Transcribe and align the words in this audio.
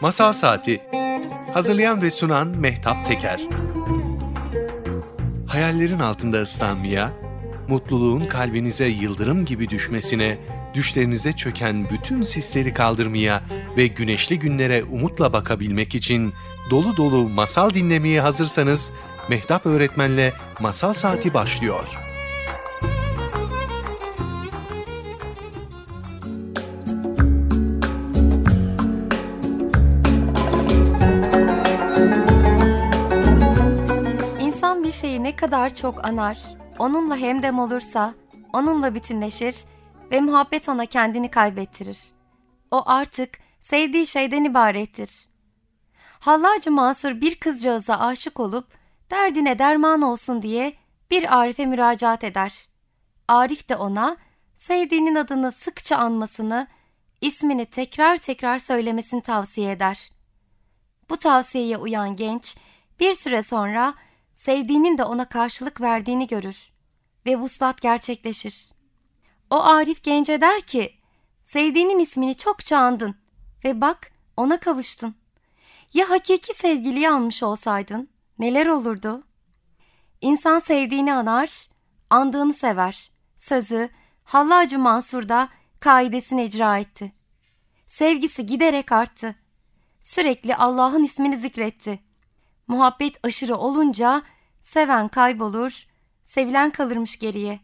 Masal 0.00 0.32
Saati 0.32 0.80
Hazırlayan 1.54 2.02
ve 2.02 2.10
sunan 2.10 2.48
Mehtap 2.48 3.08
Teker 3.08 3.40
Hayallerin 5.46 5.98
altında 5.98 6.42
ıslanmaya, 6.42 7.12
mutluluğun 7.68 8.26
kalbinize 8.26 8.86
yıldırım 8.86 9.44
gibi 9.44 9.70
düşmesine, 9.70 10.38
düşlerinize 10.74 11.32
çöken 11.32 11.90
bütün 11.90 12.22
sisleri 12.22 12.74
kaldırmaya 12.74 13.42
ve 13.76 13.86
güneşli 13.86 14.38
günlere 14.38 14.84
umutla 14.84 15.32
bakabilmek 15.32 15.94
için 15.94 16.32
dolu 16.70 16.96
dolu 16.96 17.28
masal 17.28 17.70
dinlemeye 17.74 18.20
hazırsanız, 18.20 18.90
Mehtap 19.28 19.66
Öğretmen'le 19.66 20.32
Masal 20.60 20.94
Saati 20.94 21.34
başlıyor.'' 21.34 22.05
Kadar 35.46 35.74
çok 35.74 36.04
anar, 36.04 36.38
onunla 36.78 37.16
hemdem 37.16 37.58
olursa, 37.58 38.14
onunla 38.52 38.94
bütünleşir 38.94 39.56
ve 40.10 40.20
muhabbet 40.20 40.68
ona 40.68 40.86
kendini 40.86 41.30
kaybettirir. 41.30 41.98
O 42.70 42.82
artık 42.86 43.38
sevdiği 43.60 44.06
şeyden 44.06 44.44
ibarettir. 44.44 45.28
Hallacı 46.20 46.70
Mansur 46.70 47.20
bir 47.20 47.34
kızcağıza 47.34 47.98
aşık 47.98 48.40
olup 48.40 48.66
derdine 49.10 49.58
derman 49.58 50.02
olsun 50.02 50.42
diye 50.42 50.72
bir 51.10 51.38
Arif'e 51.38 51.66
müracaat 51.66 52.24
eder. 52.24 52.68
Arif 53.28 53.68
de 53.68 53.76
ona 53.76 54.16
sevdiğinin 54.56 55.14
adını 55.14 55.52
sıkça 55.52 55.96
anmasını, 55.96 56.66
ismini 57.20 57.64
tekrar 57.64 58.16
tekrar 58.16 58.58
söylemesini 58.58 59.22
tavsiye 59.22 59.72
eder. 59.72 60.10
Bu 61.10 61.16
tavsiyeye 61.16 61.76
uyan 61.76 62.16
genç 62.16 62.56
bir 63.00 63.14
süre 63.14 63.42
sonra 63.42 63.94
sevdiğinin 64.36 64.98
de 64.98 65.04
ona 65.04 65.28
karşılık 65.28 65.80
verdiğini 65.80 66.26
görür 66.26 66.70
ve 67.26 67.36
vuslat 67.36 67.80
gerçekleşir. 67.80 68.70
O 69.50 69.62
Arif 69.62 70.02
gence 70.02 70.40
der 70.40 70.60
ki, 70.60 70.94
sevdiğinin 71.44 71.98
ismini 71.98 72.36
çokça 72.36 72.78
andın 72.78 73.16
ve 73.64 73.80
bak 73.80 74.12
ona 74.36 74.60
kavuştun. 74.60 75.14
Ya 75.94 76.10
hakiki 76.10 76.54
sevgiliyi 76.54 77.10
almış 77.10 77.42
olsaydın 77.42 78.08
neler 78.38 78.66
olurdu? 78.66 79.22
İnsan 80.20 80.58
sevdiğini 80.58 81.14
anar, 81.14 81.68
andığını 82.10 82.54
sever. 82.54 83.10
Sözü 83.36 83.88
Hallacı 84.24 84.78
Mansur 84.78 85.28
da 85.28 85.48
kaidesini 85.80 86.44
icra 86.44 86.78
etti. 86.78 87.12
Sevgisi 87.86 88.46
giderek 88.46 88.92
arttı. 88.92 89.34
Sürekli 90.02 90.56
Allah'ın 90.56 91.02
ismini 91.02 91.36
zikretti. 91.36 92.00
Muhabbet 92.66 93.18
aşırı 93.22 93.56
olunca 93.56 94.22
seven 94.62 95.08
kaybolur, 95.08 95.86
sevilen 96.24 96.70
kalırmış 96.70 97.18
geriye. 97.18 97.60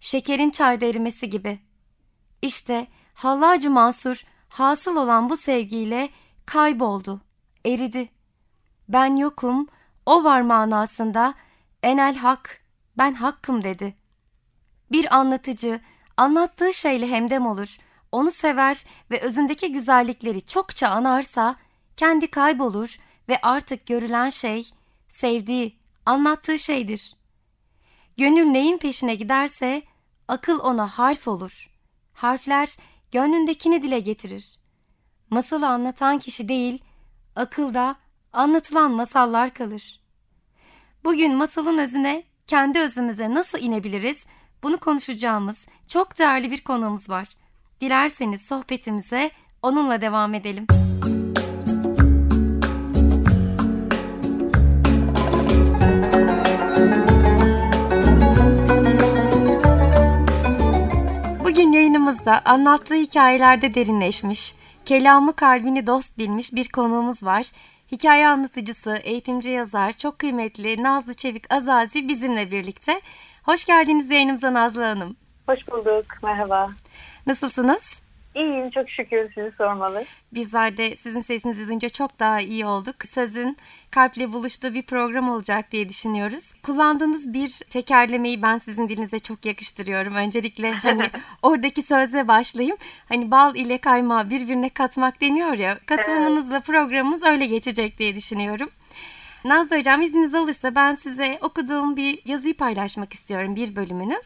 Şekerin 0.00 0.50
çayda 0.50 0.86
erimesi 0.86 1.30
gibi. 1.30 1.60
İşte 2.42 2.86
Hallacı 3.14 3.70
Mansur 3.70 4.24
hasıl 4.48 4.96
olan 4.96 5.30
bu 5.30 5.36
sevgiyle 5.36 6.08
kayboldu, 6.46 7.20
eridi. 7.64 8.08
Ben 8.88 9.16
yokum, 9.16 9.68
o 10.06 10.24
var 10.24 10.40
manasında 10.40 11.34
enel 11.82 12.16
hak, 12.16 12.60
ben 12.98 13.14
hakkım 13.14 13.64
dedi. 13.64 13.94
Bir 14.92 15.16
anlatıcı 15.16 15.80
anlattığı 16.16 16.74
şeyle 16.74 17.08
hemdem 17.08 17.46
olur, 17.46 17.76
onu 18.12 18.30
sever 18.30 18.84
ve 19.10 19.20
özündeki 19.20 19.72
güzellikleri 19.72 20.42
çokça 20.42 20.88
anarsa 20.88 21.56
kendi 21.96 22.30
kaybolur 22.30 22.98
ve 23.28 23.38
artık 23.42 23.86
görülen 23.86 24.30
şey 24.30 24.70
sevdiği, 25.08 25.78
anlattığı 26.06 26.58
şeydir. 26.58 27.16
Gönül 28.16 28.44
neyin 28.46 28.78
peşine 28.78 29.14
giderse 29.14 29.82
akıl 30.28 30.58
ona 30.60 30.88
harf 30.88 31.28
olur. 31.28 31.70
Harfler 32.12 32.76
gönlündekini 33.12 33.82
dile 33.82 34.00
getirir. 34.00 34.58
Masalı 35.30 35.68
anlatan 35.68 36.18
kişi 36.18 36.48
değil, 36.48 36.84
akılda 37.36 37.96
anlatılan 38.32 38.90
masallar 38.90 39.54
kalır. 39.54 40.00
Bugün 41.04 41.34
masalın 41.34 41.78
özüne, 41.78 42.24
kendi 42.46 42.78
özümüze 42.78 43.34
nasıl 43.34 43.58
inebiliriz? 43.58 44.24
Bunu 44.62 44.78
konuşacağımız 44.78 45.66
çok 45.88 46.18
değerli 46.18 46.50
bir 46.50 46.64
konuğumuz 46.64 47.10
var. 47.10 47.28
Dilerseniz 47.80 48.42
sohbetimize 48.42 49.30
onunla 49.62 50.00
devam 50.00 50.34
edelim. 50.34 50.81
Yayınımızda 62.12 62.50
anlattığı 62.50 62.94
hikayelerde 62.94 63.74
derinleşmiş, 63.74 64.54
kelamı 64.84 65.36
kalbini 65.36 65.86
dost 65.86 66.18
bilmiş 66.18 66.52
bir 66.52 66.68
konuğumuz 66.68 67.22
var. 67.22 67.46
Hikaye 67.92 68.28
anlatıcısı, 68.28 68.96
eğitimci 68.96 69.48
yazar, 69.48 69.92
çok 69.92 70.18
kıymetli 70.18 70.82
Nazlı 70.82 71.14
Çevik 71.14 71.54
Azazi 71.54 72.08
bizimle 72.08 72.50
birlikte. 72.50 73.00
Hoş 73.44 73.64
geldiniz 73.64 74.10
yayınımıza 74.10 74.54
Nazlı 74.54 74.82
Hanım. 74.82 75.16
Hoş 75.48 75.68
bulduk, 75.68 76.06
merhaba. 76.22 76.70
Nasılsınız? 77.26 78.01
İyiyim 78.34 78.70
çok 78.70 78.90
şükür 78.90 79.32
sizi 79.34 79.52
sormalı. 79.58 80.04
Bizler 80.32 80.76
de 80.76 80.96
sizin 80.96 81.20
sesinizi 81.20 81.66
duyunca 81.66 81.88
çok 81.88 82.20
daha 82.20 82.40
iyi 82.40 82.66
olduk. 82.66 82.96
Sözün 83.06 83.56
kalple 83.90 84.32
buluştuğu 84.32 84.74
bir 84.74 84.82
program 84.82 85.30
olacak 85.30 85.72
diye 85.72 85.88
düşünüyoruz. 85.88 86.52
Kullandığınız 86.62 87.32
bir 87.32 87.48
tekerlemeyi 87.70 88.42
ben 88.42 88.58
sizin 88.58 88.88
dilinize 88.88 89.18
çok 89.18 89.46
yakıştırıyorum. 89.46 90.14
Öncelikle 90.14 90.72
hani 90.72 91.10
oradaki 91.42 91.82
sözle 91.82 92.28
başlayayım. 92.28 92.76
Hani 93.08 93.30
bal 93.30 93.56
ile 93.56 93.78
kaymağı 93.78 94.30
birbirine 94.30 94.68
katmak 94.68 95.20
deniyor 95.20 95.52
ya. 95.52 95.78
Katılımınızla 95.86 96.60
programımız 96.60 97.22
öyle 97.24 97.46
geçecek 97.46 97.98
diye 97.98 98.16
düşünüyorum. 98.16 98.70
Nazlı 99.44 99.78
Hocam 99.78 100.02
izniniz 100.02 100.34
alırsa 100.34 100.74
ben 100.74 100.94
size 100.94 101.38
okuduğum 101.40 101.96
bir 101.96 102.18
yazıyı 102.24 102.56
paylaşmak 102.56 103.12
istiyorum 103.12 103.56
bir 103.56 103.76
bölümünü. 103.76 104.20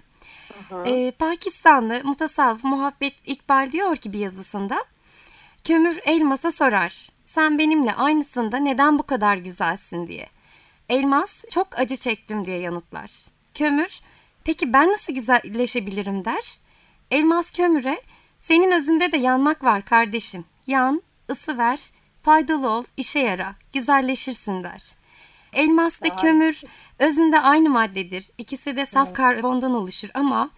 Ee, 0.86 1.12
Pakistanlı 1.18 2.00
mutasavvıf 2.04 2.64
Muhabbet 2.64 3.14
İkbal 3.26 3.72
diyor 3.72 3.96
ki 3.96 4.12
bir 4.12 4.18
yazısında 4.18 4.84
Kömür 5.64 6.00
elmasa 6.04 6.52
sorar 6.52 7.08
sen 7.24 7.58
benimle 7.58 7.94
aynısında 7.94 8.56
neden 8.56 8.98
bu 8.98 9.02
kadar 9.02 9.36
güzelsin 9.36 10.06
diye. 10.08 10.28
Elmas 10.88 11.44
çok 11.50 11.78
acı 11.78 11.96
çektim 11.96 12.44
diye 12.44 12.58
yanıtlar. 12.58 13.10
Kömür 13.54 14.00
peki 14.44 14.72
ben 14.72 14.92
nasıl 14.92 15.12
güzelleşebilirim 15.12 16.24
der. 16.24 16.58
Elmas 17.10 17.50
kömüre 17.50 18.00
senin 18.38 18.70
özünde 18.72 19.12
de 19.12 19.16
yanmak 19.16 19.64
var 19.64 19.84
kardeşim. 19.84 20.44
Yan, 20.66 21.02
ısı 21.30 21.58
ver, 21.58 21.80
faydalı 22.22 22.70
ol, 22.70 22.84
işe 22.96 23.18
yara, 23.18 23.54
güzelleşirsin 23.72 24.64
der. 24.64 24.82
Elmas 25.56 26.02
ve 26.02 26.08
kömür 26.08 26.62
özünde 26.98 27.40
aynı 27.40 27.70
maddedir. 27.70 28.30
İkisi 28.38 28.76
de 28.76 28.86
saf 28.86 29.14
karbondan 29.14 29.74
oluşur 29.74 30.08
ama 30.14 30.50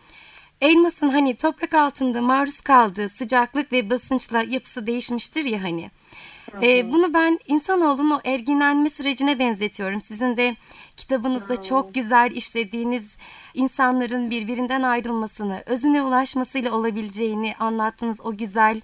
elmasın 0.60 1.08
hani 1.08 1.36
toprak 1.36 1.74
altında 1.74 2.22
maruz 2.22 2.60
kaldığı 2.60 3.08
sıcaklık 3.08 3.72
ve 3.72 3.90
basınçla 3.90 4.42
yapısı 4.42 4.86
değişmiştir 4.86 5.44
ya 5.44 5.62
hani. 5.62 5.90
Ee, 6.62 6.92
bunu 6.92 7.14
ben 7.14 7.38
insanoğlunun 7.46 8.10
o 8.10 8.20
erginlenme 8.24 8.90
sürecine 8.90 9.38
benzetiyorum. 9.38 10.00
Sizin 10.00 10.36
de 10.36 10.56
kitabınızda 10.96 11.62
çok 11.62 11.94
güzel 11.94 12.30
işlediğiniz 12.30 13.16
insanların 13.54 14.30
birbirinden 14.30 14.82
ayrılmasını, 14.82 15.62
özüne 15.66 16.02
ulaşmasıyla 16.02 16.72
olabileceğini 16.72 17.54
anlattığınız 17.58 18.20
o 18.20 18.36
güzel 18.36 18.80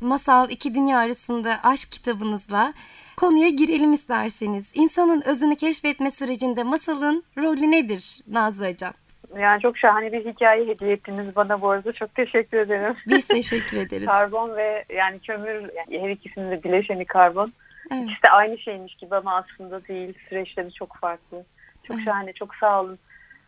masal 0.00 0.50
iki 0.50 0.74
dünya 0.74 0.98
arasında 0.98 1.60
aşk 1.62 1.92
kitabınızla 1.92 2.74
konuya 3.18 3.48
girelim 3.48 3.92
isterseniz. 3.92 4.72
İnsanın 4.74 5.22
özünü 5.26 5.56
keşfetme 5.56 6.10
sürecinde 6.10 6.62
masalın 6.62 7.24
rolü 7.36 7.70
nedir 7.70 8.20
Nazlı 8.26 8.70
Hocam? 8.70 8.92
Yani 9.38 9.62
çok 9.62 9.78
şahane 9.78 10.12
bir 10.12 10.24
hikaye 10.24 10.66
hediye 10.66 10.92
ettiniz 10.92 11.36
bana 11.36 11.60
bu 11.60 11.70
arada. 11.70 11.92
Çok 11.92 12.14
teşekkür 12.14 12.58
ederim. 12.58 12.96
Biz 13.06 13.28
teşekkür 13.38 13.76
ederiz. 13.76 14.06
karbon 14.06 14.56
ve 14.56 14.84
yani 14.88 15.18
kömür 15.18 15.70
yani 15.76 16.02
her 16.02 16.10
ikisinin 16.10 16.50
de 16.50 16.64
bileşeni 16.64 17.04
karbon. 17.04 17.52
Evet. 17.92 18.02
İkisi 18.02 18.22
de 18.22 18.30
aynı 18.30 18.58
şeymiş 18.58 18.94
gibi 18.94 19.16
ama 19.16 19.34
aslında 19.34 19.86
değil. 19.88 20.14
Süreçleri 20.28 20.72
çok 20.72 20.96
farklı. 20.96 21.44
Çok 21.84 21.96
evet. 21.96 22.04
şahane. 22.04 22.32
Çok 22.32 22.54
sağ 22.54 22.80
olun. 22.80 22.98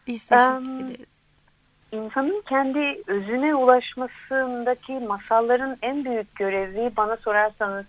Biz 0.07 0.25
teşekkür 0.25 0.57
um, 0.57 0.91
ederiz. 0.91 1.21
İnsanın 1.93 2.43
kendi 2.49 3.03
özüne 3.07 3.55
ulaşmasındaki 3.55 4.93
masalların 4.93 5.77
en 5.83 6.05
büyük 6.05 6.37
görevi 6.37 6.91
bana 6.97 7.17
sorarsanız 7.17 7.87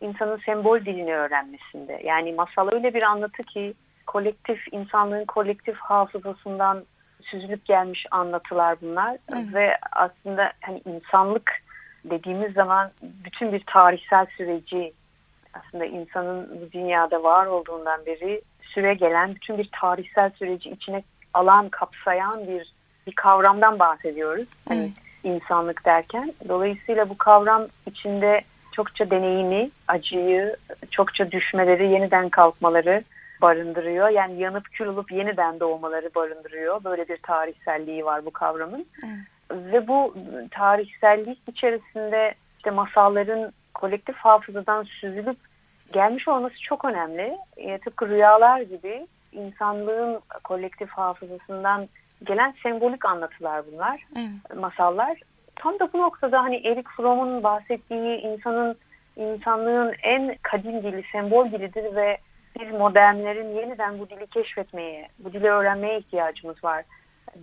insanın 0.00 0.40
sembol 0.46 0.80
dilini 0.80 1.14
öğrenmesinde. 1.14 2.00
Yani 2.04 2.32
masal 2.32 2.72
öyle 2.72 2.94
bir 2.94 3.02
anlatı 3.02 3.42
ki 3.42 3.74
kolektif 4.06 4.60
insanlığın 4.72 5.24
kolektif 5.24 5.76
hafızasından 5.76 6.84
süzülüp 7.22 7.64
gelmiş 7.64 8.06
anlatılar 8.10 8.76
bunlar 8.82 9.16
evet. 9.34 9.54
ve 9.54 9.76
aslında 9.92 10.52
hani 10.60 10.82
insanlık 10.86 11.52
dediğimiz 12.04 12.52
zaman 12.52 12.90
bütün 13.02 13.52
bir 13.52 13.62
tarihsel 13.66 14.26
süreci 14.36 14.92
aslında 15.54 15.84
insanın 15.84 16.60
bu 16.60 16.72
dünyada 16.72 17.22
var 17.22 17.46
olduğundan 17.46 18.06
beri 18.06 18.42
süre 18.62 18.94
gelen 18.94 19.34
bütün 19.34 19.58
bir 19.58 19.70
tarihsel 19.80 20.30
süreci 20.30 20.70
içine 20.70 21.02
alan, 21.34 21.68
kapsayan 21.68 22.46
bir 22.46 22.72
bir 23.06 23.12
kavramdan 23.12 23.78
bahsediyoruz. 23.78 24.48
Hani 24.68 24.80
evet. 24.80 24.90
insanlık 25.24 25.84
derken. 25.84 26.34
Dolayısıyla 26.48 27.08
bu 27.08 27.18
kavram 27.18 27.66
içinde 27.86 28.40
çokça 28.76 29.10
deneyimi, 29.10 29.70
acıyı, 29.88 30.56
çokça 30.90 31.30
düşmeleri, 31.30 31.88
yeniden 31.88 32.28
kalkmaları 32.28 33.04
barındırıyor. 33.42 34.08
Yani 34.08 34.40
yanıp 34.40 34.64
kül 34.72 34.86
olup 34.86 35.12
yeniden 35.12 35.60
doğmaları 35.60 36.10
barındırıyor. 36.14 36.84
Böyle 36.84 37.08
bir 37.08 37.16
tarihselliği 37.16 38.04
var 38.04 38.24
bu 38.24 38.30
kavramın. 38.30 38.86
Evet. 39.04 39.72
Ve 39.72 39.88
bu 39.88 40.14
tarihsellik 40.50 41.38
içerisinde 41.48 42.34
işte 42.56 42.70
masalların 42.70 43.52
kolektif 43.74 44.16
hafızadan 44.16 44.82
süzülüp 44.82 45.36
gelmiş 45.92 46.28
olması 46.28 46.62
çok 46.62 46.84
önemli. 46.84 47.36
E, 47.56 47.78
tıpkı 47.78 48.08
rüyalar 48.08 48.60
gibi 48.60 49.06
insanlığın 49.32 50.20
kolektif 50.44 50.90
hafızasından 50.90 51.88
gelen 52.24 52.54
sembolik 52.62 53.04
anlatılar 53.04 53.62
bunlar, 53.72 54.04
evet. 54.16 54.60
masallar. 54.60 55.18
Tam 55.56 55.78
da 55.78 55.92
bu 55.92 55.98
noktada 55.98 56.42
hani 56.42 56.56
Erik 56.56 56.88
Fromm'un 56.88 57.42
bahsettiği 57.42 58.16
insanın 58.18 58.76
insanlığın 59.16 59.94
en 60.02 60.36
kadim 60.42 60.82
dili, 60.82 61.04
sembol 61.12 61.50
dilidir 61.52 61.96
ve 61.96 62.18
biz 62.60 62.70
modernlerin 62.70 63.54
yeniden 63.54 63.98
bu 63.98 64.10
dili 64.10 64.26
keşfetmeye, 64.26 65.08
bu 65.18 65.32
dili 65.32 65.48
öğrenmeye 65.48 65.98
ihtiyacımız 65.98 66.64
var 66.64 66.84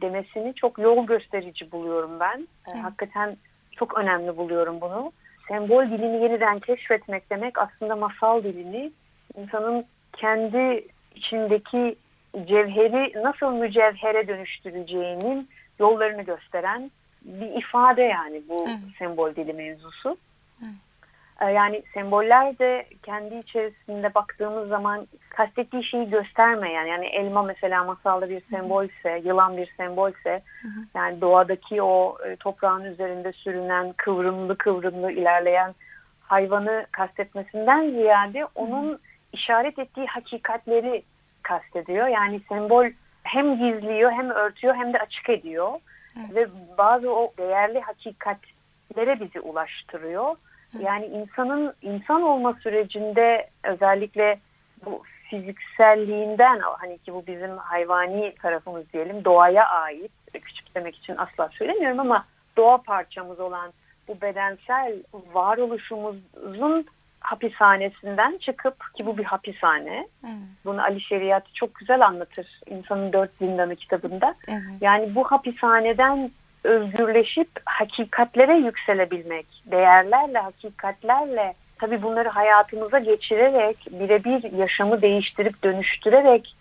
demesini 0.02 0.54
çok 0.54 0.80
yol 0.80 1.06
gösterici 1.06 1.72
buluyorum 1.72 2.20
ben. 2.20 2.48
Evet. 2.74 2.84
Hakikaten 2.84 3.38
çok 3.72 3.98
önemli 3.98 4.38
buluyorum 4.38 4.82
bunu. 4.82 5.12
Sembol 5.48 5.86
dilini 5.86 6.24
yeniden 6.24 6.60
keşfetmek 6.60 7.30
demek 7.30 7.60
aslında 7.60 7.96
masal 7.96 8.44
dilini 8.44 8.92
insanın 9.38 9.86
kendi 10.14 10.88
içindeki 11.16 11.96
cevheri 12.46 13.24
nasıl 13.24 13.52
mücevhere 13.52 14.28
dönüştüreceğinin 14.28 15.50
yollarını 15.80 16.22
gösteren 16.22 16.92
bir 17.24 17.62
ifade 17.62 18.02
yani 18.02 18.42
bu 18.50 18.66
evet. 18.68 18.78
sembol 19.00 19.36
dili 19.36 19.54
mevzusu. 19.54 20.18
Evet. 20.64 20.74
Ee, 21.42 21.46
yani 21.46 21.84
semboller 21.94 22.60
de 22.60 22.86
kendi 23.04 23.36
içerisinde 23.36 24.16
baktığımız 24.16 24.70
zaman 24.70 25.08
kastettiği 25.30 25.84
şeyi 25.84 26.10
göstermeyen 26.10 26.86
yani 26.86 27.06
elma 27.06 27.44
mesela 27.44 27.84
masalda 27.84 28.30
bir 28.30 28.42
sembolse, 28.50 29.22
yılan 29.26 29.58
bir 29.58 29.74
sembolse 29.78 30.42
hı 30.62 30.68
hı. 30.68 30.86
yani 30.96 31.22
doğadaki 31.22 31.82
o 31.82 32.18
e, 32.26 32.36
toprağın 32.36 32.84
üzerinde 32.84 33.32
sürünen 33.32 33.94
kıvrımlı 33.98 34.58
kıvrımlı 34.58 35.12
ilerleyen 35.12 35.76
hayvanı 36.22 36.86
kastetmesinden 36.92 37.90
ziyade 37.90 38.46
onun 38.56 38.90
hı 38.90 38.94
hı. 38.94 39.00
işaret 39.34 39.80
ettiği 39.80 40.08
hakikatleri 40.08 41.04
kastediyor. 41.44 42.08
Yani 42.08 42.42
sembol 42.50 42.86
hem 43.24 43.58
gizliyor 43.58 44.12
hem 44.12 44.30
örtüyor 44.30 44.76
hem 44.76 44.94
de 44.94 45.00
açık 45.00 45.30
ediyor. 45.30 45.72
Evet. 46.18 46.36
Ve 46.36 46.48
bazı 46.78 47.14
o 47.14 47.34
değerli 47.38 47.82
hakikatlere 47.82 49.20
bizi 49.20 49.40
ulaştırıyor. 49.40 50.36
Yani 50.80 51.06
insanın 51.06 51.74
insan 51.82 52.22
olma 52.22 52.54
sürecinde 52.54 53.50
özellikle 53.64 54.40
bu 54.86 55.04
fizikselliğinden 55.30 56.62
hani 56.78 56.98
ki 56.98 57.14
bu 57.14 57.28
bizim 57.28 57.58
hayvani 57.58 58.36
tarafımız 58.42 58.94
diyelim 58.94 59.26
doğaya 59.26 59.66
ait 59.66 60.12
küçümsemek 60.40 60.96
için 60.96 61.18
asla 61.18 61.50
söylemiyorum 61.50 62.00
ama 62.00 62.26
doğa 62.58 62.78
parçamız 62.78 63.40
olan 63.40 63.74
bu 64.08 64.22
bedensel 64.22 65.04
varoluşumuzun 65.34 66.86
hapishanesinden 67.24 68.38
çıkıp 68.38 68.76
ki 68.98 69.06
bu 69.06 69.18
bir 69.18 69.24
hapishane. 69.24 70.08
Evet. 70.26 70.36
Bunu 70.66 70.84
Ali 70.84 71.02
Şeriat 71.02 71.44
çok 71.56 71.76
güzel 71.76 72.06
anlatır 72.06 72.48
İnsanın 72.70 73.14
Dört 73.14 73.32
Zindanı 73.42 73.76
kitabında. 73.76 74.36
Evet. 74.48 74.82
Yani 74.82 75.16
bu 75.16 75.24
hapishaneden 75.24 76.32
özgürleşip 76.64 77.50
hakikatlere 77.66 78.58
yükselebilmek, 78.58 79.46
değerlerle, 79.66 80.40
hakikatlerle 80.40 81.54
tabii 81.80 82.02
bunları 82.02 82.30
hayatımıza 82.30 83.00
geçirerek, 83.00 83.78
birebir 83.92 84.52
yaşamı 84.52 85.02
değiştirip 85.02 85.64
dönüştürerek 85.64 86.56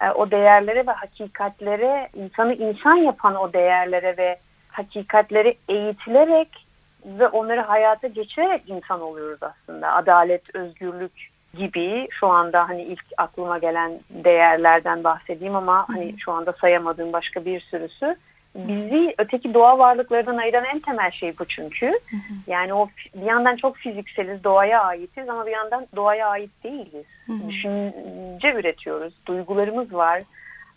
e, 0.00 0.10
o 0.10 0.30
değerlere 0.30 0.86
ve 0.86 0.90
hakikatlere, 0.90 2.08
insanı 2.14 2.54
insan 2.54 2.96
yapan 2.96 3.34
o 3.34 3.52
değerlere 3.52 4.16
ve 4.16 4.38
hakikatleri 4.68 5.56
eğitilerek 5.68 6.63
ve 7.04 7.28
onları 7.28 7.60
hayata 7.60 8.08
geçirerek 8.08 8.62
insan 8.66 9.00
oluyoruz 9.00 9.40
aslında. 9.42 9.92
Adalet, 9.92 10.54
özgürlük 10.54 11.30
gibi 11.56 12.08
şu 12.10 12.26
anda 12.26 12.68
hani 12.68 12.82
ilk 12.82 13.04
aklıma 13.16 13.58
gelen 13.58 14.00
değerlerden 14.10 15.04
bahsedeyim 15.04 15.56
ama 15.56 15.86
hani 15.88 16.14
şu 16.18 16.32
anda 16.32 16.52
sayamadığım 16.52 17.12
başka 17.12 17.44
bir 17.44 17.60
sürüsü 17.60 18.16
bizi 18.54 19.14
öteki 19.18 19.54
doğa 19.54 19.78
varlıklarından 19.78 20.36
ayıran 20.36 20.64
en 20.64 20.80
temel 20.80 21.10
şey 21.10 21.38
bu 21.38 21.44
çünkü. 21.44 21.86
Hı 21.86 22.16
hı. 22.16 22.34
Yani 22.46 22.74
o 22.74 22.88
bir 23.14 23.26
yandan 23.26 23.56
çok 23.56 23.76
fizikseliz, 23.76 24.44
doğaya 24.44 24.82
aitiz 24.82 25.28
ama 25.28 25.46
bir 25.46 25.52
yandan 25.52 25.86
doğaya 25.96 26.28
ait 26.28 26.50
değiliz. 26.64 27.06
Hı 27.26 27.32
hı. 27.32 27.48
Düşünce 27.48 28.52
üretiyoruz, 28.52 29.14
duygularımız 29.26 29.94
var. 29.94 30.22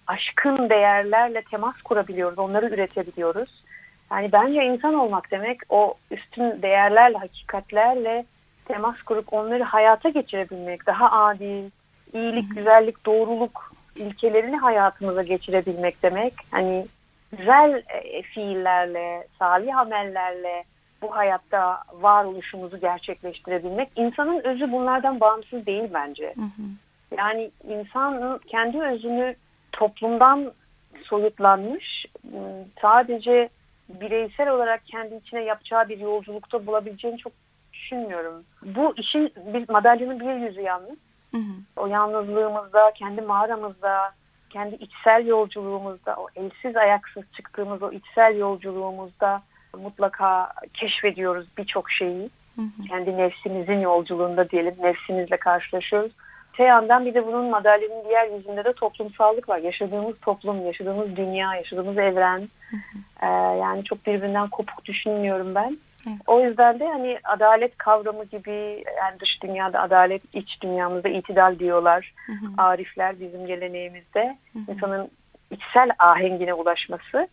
Aşkın 0.07 0.69
değerlerle 0.69 1.41
temas 1.41 1.81
kurabiliyoruz, 1.81 2.39
onları 2.39 2.65
üretebiliyoruz. 2.65 3.63
Yani 4.11 4.31
bence 4.31 4.65
insan 4.65 4.93
olmak 4.93 5.31
demek 5.31 5.59
o 5.69 5.93
üstün 6.11 6.61
değerlerle, 6.61 7.17
hakikatlerle 7.17 8.25
temas 8.65 9.01
kurup 9.01 9.33
onları 9.33 9.63
hayata 9.63 10.09
geçirebilmek, 10.09 10.87
daha 10.87 11.11
adil, 11.11 11.69
iyilik, 12.13 12.55
güzellik, 12.55 13.05
doğruluk 13.05 13.71
ilkelerini 13.95 14.57
hayatımıza 14.57 15.23
geçirebilmek 15.23 16.03
demek. 16.03 16.33
Hani 16.51 16.85
güzel 17.37 17.83
e, 17.89 18.21
fiillerle, 18.21 19.27
salih 19.39 19.77
amellerle 19.77 20.63
bu 21.01 21.15
hayatta 21.15 21.83
varoluşumuzu 21.93 22.79
gerçekleştirebilmek. 22.79 23.89
İnsanın 23.95 24.41
özü 24.43 24.71
bunlardan 24.71 25.19
bağımsız 25.19 25.65
değil 25.65 25.89
bence. 25.93 26.33
Hı 26.35 26.41
hı. 26.41 26.67
Yani 27.17 27.51
insanın 27.67 28.37
kendi 28.37 28.81
özünü 28.81 29.35
toplumdan 29.71 30.51
soyutlanmış, 31.03 32.05
ıı, 32.33 32.65
sadece 32.81 33.49
bireysel 33.89 34.49
olarak 34.49 34.85
kendi 34.85 35.15
içine 35.15 35.43
yapacağı 35.43 35.89
bir 35.89 35.99
yolculukta 35.99 36.65
bulabileceğini 36.67 37.17
çok 37.17 37.33
düşünmüyorum. 37.73 38.43
Bu 38.61 38.93
işin 38.97 39.33
bir 39.53 39.69
madalyonun 39.69 40.19
bir 40.19 40.47
yüzü 40.47 40.61
yalnız. 40.61 40.97
Hı 41.31 41.37
hı. 41.37 41.53
O 41.75 41.87
yalnızlığımızda, 41.87 42.91
kendi 42.95 43.21
mağaramızda, 43.21 44.11
kendi 44.49 44.75
içsel 44.75 45.25
yolculuğumuzda, 45.25 46.15
o 46.15 46.27
elsiz 46.35 46.75
ayaksız 46.75 47.23
çıktığımız 47.37 47.83
o 47.83 47.91
içsel 47.91 48.37
yolculuğumuzda 48.37 49.41
mutlaka 49.77 50.53
keşfediyoruz 50.73 51.47
birçok 51.57 51.91
şeyi. 51.91 52.29
Hı 52.55 52.61
hı. 52.61 52.87
Kendi 52.89 53.17
nefsimizin 53.17 53.79
yolculuğunda 53.79 54.49
diyelim, 54.49 54.75
nefsimizle 54.81 55.37
karşılaşıyoruz. 55.37 56.11
Öte 56.57 56.63
yandan 56.63 57.05
bir 57.05 57.13
de 57.13 57.27
bunun 57.27 57.49
madalyonun 57.49 58.05
diğer 58.07 58.27
yüzünde 58.27 58.63
de 58.65 58.73
toplumsallık 58.73 59.49
var. 59.49 59.57
Yaşadığımız 59.57 60.15
toplum, 60.21 60.65
yaşadığımız 60.65 61.15
dünya, 61.15 61.55
yaşadığımız 61.55 61.97
evren. 61.97 62.49
Ee, 63.21 63.25
yani 63.61 63.83
çok 63.83 64.05
birbirinden 64.05 64.47
kopuk 64.47 64.85
düşünmüyorum 64.85 65.55
ben. 65.55 65.77
O 66.27 66.41
yüzden 66.41 66.79
de 66.79 66.87
hani 66.87 67.19
adalet 67.23 67.77
kavramı 67.77 68.25
gibi 68.25 68.83
yani 68.97 69.19
dış 69.19 69.43
dünyada 69.43 69.81
adalet, 69.81 70.35
iç 70.35 70.61
dünyamızda 70.61 71.09
itidal 71.09 71.59
diyorlar. 71.59 72.13
Hı 72.25 72.31
hı. 72.31 72.47
Arifler 72.57 73.19
bizim 73.19 73.47
geleneğimizde. 73.47 74.37
Hı 74.53 74.59
hı. 74.59 74.71
insanın 74.71 75.11
içsel 75.51 75.89
ahengine 75.99 76.53
ulaşması. 76.53 77.27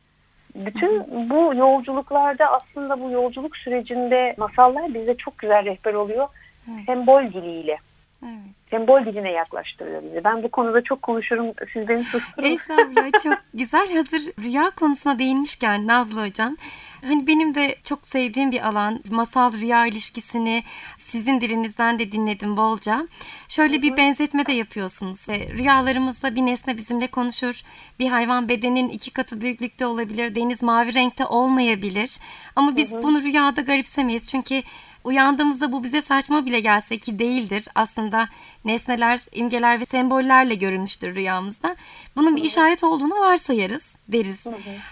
Bütün 0.54 1.00
hı 1.00 1.00
hı. 1.00 1.31
bu 1.31 1.54
yolculuklarda 1.54 2.52
aslında 2.52 3.00
bu 3.00 3.11
yolculuk 3.11 3.57
sürecinde 3.57 4.35
masallar 4.38 4.95
bize 4.95 5.16
çok 5.16 5.38
güzel 5.38 5.64
rehber 5.64 5.95
oluyor. 5.95 6.28
Hı. 6.66 6.71
Sembol 6.87 7.23
diliyle. 7.23 7.78
Evet. 8.25 8.54
Sembol 8.71 9.04
diline 9.04 9.31
yaklaştırıyor 9.31 10.02
bizi. 10.02 10.25
Ben 10.25 10.43
bu 10.43 10.50
konuda 10.50 10.83
çok 10.83 11.02
konuşurum. 11.02 11.52
Siz 11.73 11.88
beni 11.88 12.04
susturun. 12.04 12.49
Estağfurullah. 12.49 13.11
çok 13.23 13.38
güzel. 13.54 13.93
Hazır 13.97 14.23
rüya 14.43 14.71
konusuna 14.71 15.19
değinmişken 15.19 15.87
Nazlı 15.87 16.26
Hocam. 16.26 16.57
Hani 17.04 17.26
benim 17.26 17.54
de 17.54 17.76
çok 17.85 18.07
sevdiğim 18.07 18.52
bir 18.52 18.69
alan. 18.69 19.00
Masal 19.11 19.52
rüya 19.52 19.87
ilişkisini 19.87 20.62
sizin 20.99 21.40
dilinizden 21.40 21.99
de 21.99 22.12
dinledim 22.12 22.57
bolca. 22.57 23.09
Şöyle 23.49 23.83
bir 23.83 23.97
benzetme 23.97 24.47
de 24.47 24.52
yapıyorsunuz. 24.52 25.28
Rüyalarımızda 25.28 26.35
bir 26.35 26.47
nesne 26.47 26.76
bizimle 26.76 27.07
konuşur. 27.07 27.62
Bir 27.99 28.09
hayvan 28.09 28.49
bedenin 28.49 28.88
iki 28.88 29.11
katı 29.12 29.40
büyüklükte 29.40 29.87
olabilir. 29.87 30.35
Deniz 30.35 30.62
mavi 30.62 30.95
renkte 30.95 31.26
olmayabilir. 31.26 32.19
Ama 32.57 32.76
biz 32.76 32.93
bunu 32.93 33.23
rüyada 33.23 33.61
garipsemeyiz. 33.61 34.31
Çünkü 34.31 34.62
Uyandığımızda 35.04 35.73
bu 35.73 35.84
bize 35.84 36.02
saçma 36.02 36.46
bile 36.46 36.61
gelse 36.61 36.99
ki 36.99 37.18
değildir. 37.18 37.68
Aslında 37.75 38.28
nesneler, 38.64 39.20
imgeler 39.32 39.80
ve 39.80 39.87
sembollerle 39.87 40.54
görünmüştür 40.54 41.14
rüyamızda. 41.14 41.76
Bunun 42.16 42.37
bir 42.37 42.44
işaret 42.44 42.84
olduğunu 42.84 43.18
varsayarız 43.18 43.88
deriz. 44.08 44.46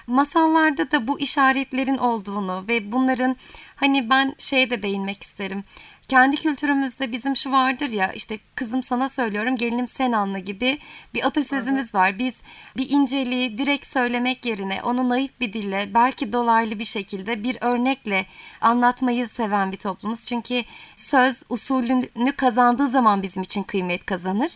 Masallarda 0.07 0.91
da 0.91 1.09
bu 1.09 1.21
işaretlerin 1.21 1.99
olduğunu 1.99 2.65
ve 2.69 2.93
bunların 2.93 3.37
hani 3.77 4.11
ben 4.11 4.35
şeye 4.39 4.71
de 4.71 4.83
değinmek 4.83 5.23
isterim. 5.23 5.65
Kendi 6.09 6.37
kültürümüzde 6.37 7.13
bizim 7.13 7.37
şu 7.37 7.53
vardır 7.53 7.89
ya 7.89 8.13
işte 8.13 8.39
kızım 8.55 8.83
sana 8.83 9.09
söylüyorum 9.09 9.57
gelinim 9.57 9.89
sen 9.89 10.13
anla 10.13 10.39
gibi 10.39 10.79
bir 11.15 11.27
atasözümüz 11.27 11.95
var. 11.95 12.19
Biz 12.19 12.43
bir 12.77 12.91
inceliği 12.91 13.59
direkt 13.59 13.87
söylemek 13.87 14.47
yerine 14.47 14.83
onu 14.83 15.09
naif 15.09 15.41
bir 15.41 15.53
dille 15.53 15.91
belki 15.95 16.33
dolaylı 16.33 16.79
bir 16.79 16.85
şekilde 16.85 17.43
bir 17.43 17.59
örnekle 17.61 18.27
anlatmayı 18.61 19.29
seven 19.29 19.73
bir 19.73 19.77
toplumuz. 19.77 20.27
Çünkü 20.27 20.63
söz 20.97 21.43
usulünü 21.49 22.33
kazandığı 22.37 22.89
zaman 22.89 23.23
bizim 23.23 23.43
için 23.43 23.63
kıymet 23.63 24.07
kazanır. 24.07 24.53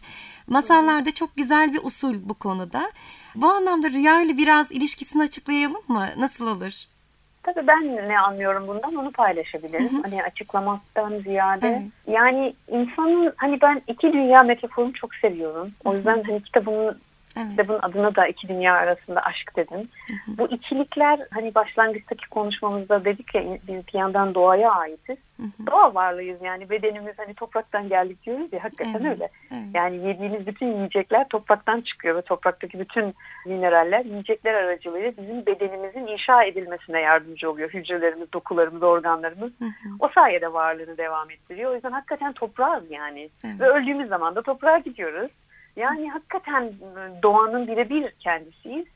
Masallarda 0.47 1.11
çok 1.11 1.37
güzel 1.37 1.73
bir 1.73 1.81
usul 1.83 2.15
bu 2.29 2.35
konuda. 2.35 2.93
Bu 3.35 3.49
anlamda 3.49 3.91
rüya 3.91 4.21
ile 4.21 4.37
biraz 4.37 4.73
ilişkisini 4.73 5.23
açıklayalım 5.23 5.83
mı? 5.89 6.09
Nasıl 6.17 6.47
olur? 6.47 6.87
Tabii 7.47 7.67
ben 7.67 8.09
ne 8.09 8.19
anlıyorum 8.19 8.69
bundan 8.69 8.95
onu 8.95 9.13
paylaşabilirim. 9.13 9.93
Hı 9.93 9.97
hı. 9.97 10.03
Hani 10.03 10.23
açıklamaktan 10.23 11.19
ziyade. 11.19 11.69
Evet. 11.69 11.83
Yani 12.07 12.55
insanın 12.69 13.33
hani 13.37 13.61
ben 13.61 13.83
iki 13.87 14.13
dünya 14.13 14.39
metaforunu 14.39 14.93
çok 14.93 15.15
seviyorum. 15.15 15.73
O 15.85 15.95
yüzden 15.95 16.23
hani 16.27 16.43
kitabımın 16.43 16.99
Evet. 17.37 17.51
Kitabın 17.51 17.79
adına 17.83 18.15
da 18.15 18.27
iki 18.27 18.49
dünya 18.49 18.75
arasında 18.75 19.21
aşk 19.21 19.57
dedim. 19.57 19.89
Hı 20.09 20.33
hı. 20.33 20.39
Bu 20.39 20.47
ikilikler 20.47 21.21
hani 21.35 21.55
başlangıçtaki 21.55 22.29
konuşmamızda 22.29 23.05
dedik 23.05 23.35
ya 23.35 23.43
biz 23.69 23.87
bir 23.87 23.99
yandan 23.99 24.35
doğaya 24.35 24.73
aitiz. 24.73 25.17
Hı 25.37 25.43
hı. 25.43 25.67
Doğa 25.67 25.95
varlığıyız 25.95 26.43
yani 26.43 26.71
bedenimiz 26.71 27.15
hani 27.17 27.35
topraktan 27.35 27.89
geldik 27.89 28.27
diyoruz 28.27 28.53
ya 28.53 28.65
hakikaten 28.65 29.01
evet. 29.01 29.13
öyle. 29.13 29.29
Evet. 29.53 29.65
Yani 29.75 30.09
yediğimiz 30.09 30.47
bütün 30.47 30.67
yiyecekler 30.67 31.29
topraktan 31.29 31.81
çıkıyor 31.81 32.17
ve 32.17 32.23
topraktaki 32.23 32.81
bütün 32.81 33.15
mineraller 33.47 34.05
yiyecekler 34.05 34.55
aracılığıyla 34.55 35.13
bizim 35.17 35.47
bedenimizin 35.47 36.07
inşa 36.07 36.45
edilmesine 36.45 37.01
yardımcı 37.01 37.51
oluyor. 37.51 37.71
Hücrelerimiz, 37.71 38.33
dokularımız, 38.33 38.83
organlarımız 38.83 39.53
hı 39.59 39.65
hı. 39.65 39.89
o 40.01 40.09
sayede 40.09 40.53
varlığını 40.53 40.99
devam 40.99 41.31
ettiriyor. 41.31 41.71
O 41.71 41.75
yüzden 41.75 41.93
hakikaten 41.93 42.33
toprağız 42.33 42.91
yani. 42.91 43.29
Evet. 43.45 43.61
Ve 43.61 43.69
öldüğümüz 43.69 44.09
zaman 44.09 44.35
da 44.35 44.43
toprağa 44.43 44.79
gidiyoruz. 44.79 45.31
Yani 45.77 46.11
hakikaten 46.11 46.63
ıı, 46.63 47.23
doğanın 47.23 47.67
birebir 47.67 48.11
kendisiyiz. 48.11 48.87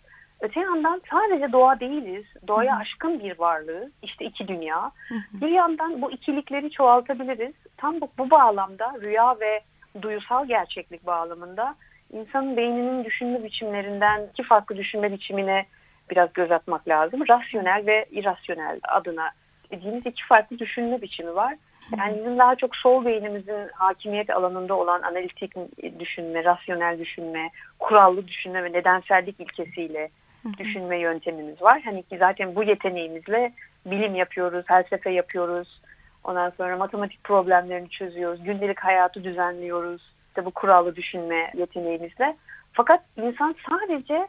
Öte 0.41 0.61
yandan 0.61 1.03
sadece 1.11 1.53
doğa 1.53 1.81
değiliz. 1.81 2.25
Doğaya 2.49 2.77
aşkın 2.77 3.21
bir 3.21 3.39
varlığı. 3.39 3.91
İşte 4.03 4.25
iki 4.25 4.49
dünya. 4.49 4.91
Bir 5.33 5.49
yandan 5.49 6.03
bu 6.03 6.13
ikilikleri 6.13 6.71
çoğaltabiliriz. 6.71 7.55
Tam 7.77 8.01
bu, 8.01 8.09
bu 8.19 8.31
bağlamda 8.31 8.93
rüya 9.03 9.41
ve 9.41 9.61
duyusal 10.03 10.47
gerçeklik 10.47 11.07
bağlamında 11.07 11.75
insanın 12.13 12.57
beyninin 12.57 13.05
düşünme 13.05 13.45
biçimlerinden 13.45 14.27
iki 14.33 14.43
farklı 14.43 14.77
düşünme 14.77 15.13
biçimine 15.13 15.67
biraz 16.11 16.33
göz 16.33 16.51
atmak 16.51 16.89
lazım. 16.89 17.21
Rasyonel 17.29 17.87
ve 17.87 18.07
irrasyonel 18.11 18.81
adına 18.89 19.31
dediğimiz 19.71 20.07
iki 20.07 20.27
farklı 20.27 20.59
düşünme 20.59 21.03
biçimi 21.03 21.35
var. 21.35 21.55
Yani 21.99 22.19
bizim 22.19 22.39
daha 22.39 22.57
çok 22.57 22.77
sol 22.77 23.05
beynimizin 23.05 23.69
hakimiyet 23.75 24.31
alanında 24.31 24.75
olan 24.75 25.03
analitik 25.03 25.55
düşünme, 25.99 26.45
rasyonel 26.45 26.99
düşünme, 26.99 27.51
kurallı 27.79 28.29
düşünme 28.29 28.65
ve 28.65 28.73
nedensellik 28.73 29.41
ilkesiyle 29.41 30.11
düşünme 30.59 30.99
yöntemimiz 30.99 31.63
var. 31.63 31.83
Hani 31.85 32.03
ki 32.03 32.19
zaten 32.19 32.55
bu 32.55 32.63
yeteneğimizle 32.63 33.53
bilim 33.87 34.15
yapıyoruz, 34.15 34.67
felsefe 34.67 35.11
yapıyoruz. 35.11 35.81
Ondan 36.25 36.51
sonra 36.51 36.77
matematik 36.77 37.25
problemlerini 37.25 37.91
çözüyoruz, 37.91 38.45
gündelik 38.45 38.81
hayatı 38.81 39.25
düzenliyoruz. 39.25 40.03
İşte 40.29 40.45
bu 40.45 40.51
kurallı 40.51 40.97
düşünme 40.97 41.53
yeteneğimizle. 41.57 42.37
Fakat 42.73 43.01
insan 43.17 43.55
sadece 43.71 44.29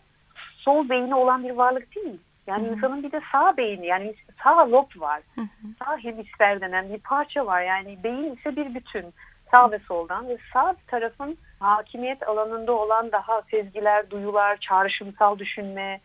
sol 0.57 0.89
beyni 0.89 1.15
olan 1.15 1.43
bir 1.43 1.51
varlık 1.51 1.95
değil. 1.95 2.19
Yani 2.51 2.67
Hı-hı. 2.67 2.75
insanın 2.75 3.03
bir 3.03 3.11
de 3.11 3.21
sağ 3.31 3.57
beyni 3.57 3.85
yani 3.85 4.15
sağ 4.43 4.71
lob 4.71 4.89
var. 4.95 5.21
Hı-hı. 5.35 5.67
Sağ 5.79 5.97
hemisfer 5.97 6.61
denen 6.61 6.93
bir 6.93 6.99
parça 6.99 7.45
var. 7.45 7.61
Yani 7.61 8.03
beyin 8.03 8.35
ise 8.35 8.55
bir 8.55 8.75
bütün. 8.75 9.13
Sağ 9.51 9.71
ve 9.71 9.79
soldan 9.79 10.29
ve 10.29 10.37
sağ 10.53 10.75
tarafın 10.87 11.37
hakimiyet 11.59 12.27
alanında 12.27 12.71
olan 12.71 13.11
daha 13.11 13.41
sezgiler, 13.41 14.09
duyular, 14.09 14.57
çağrışımsal 14.57 15.39
düşünme, 15.39 15.99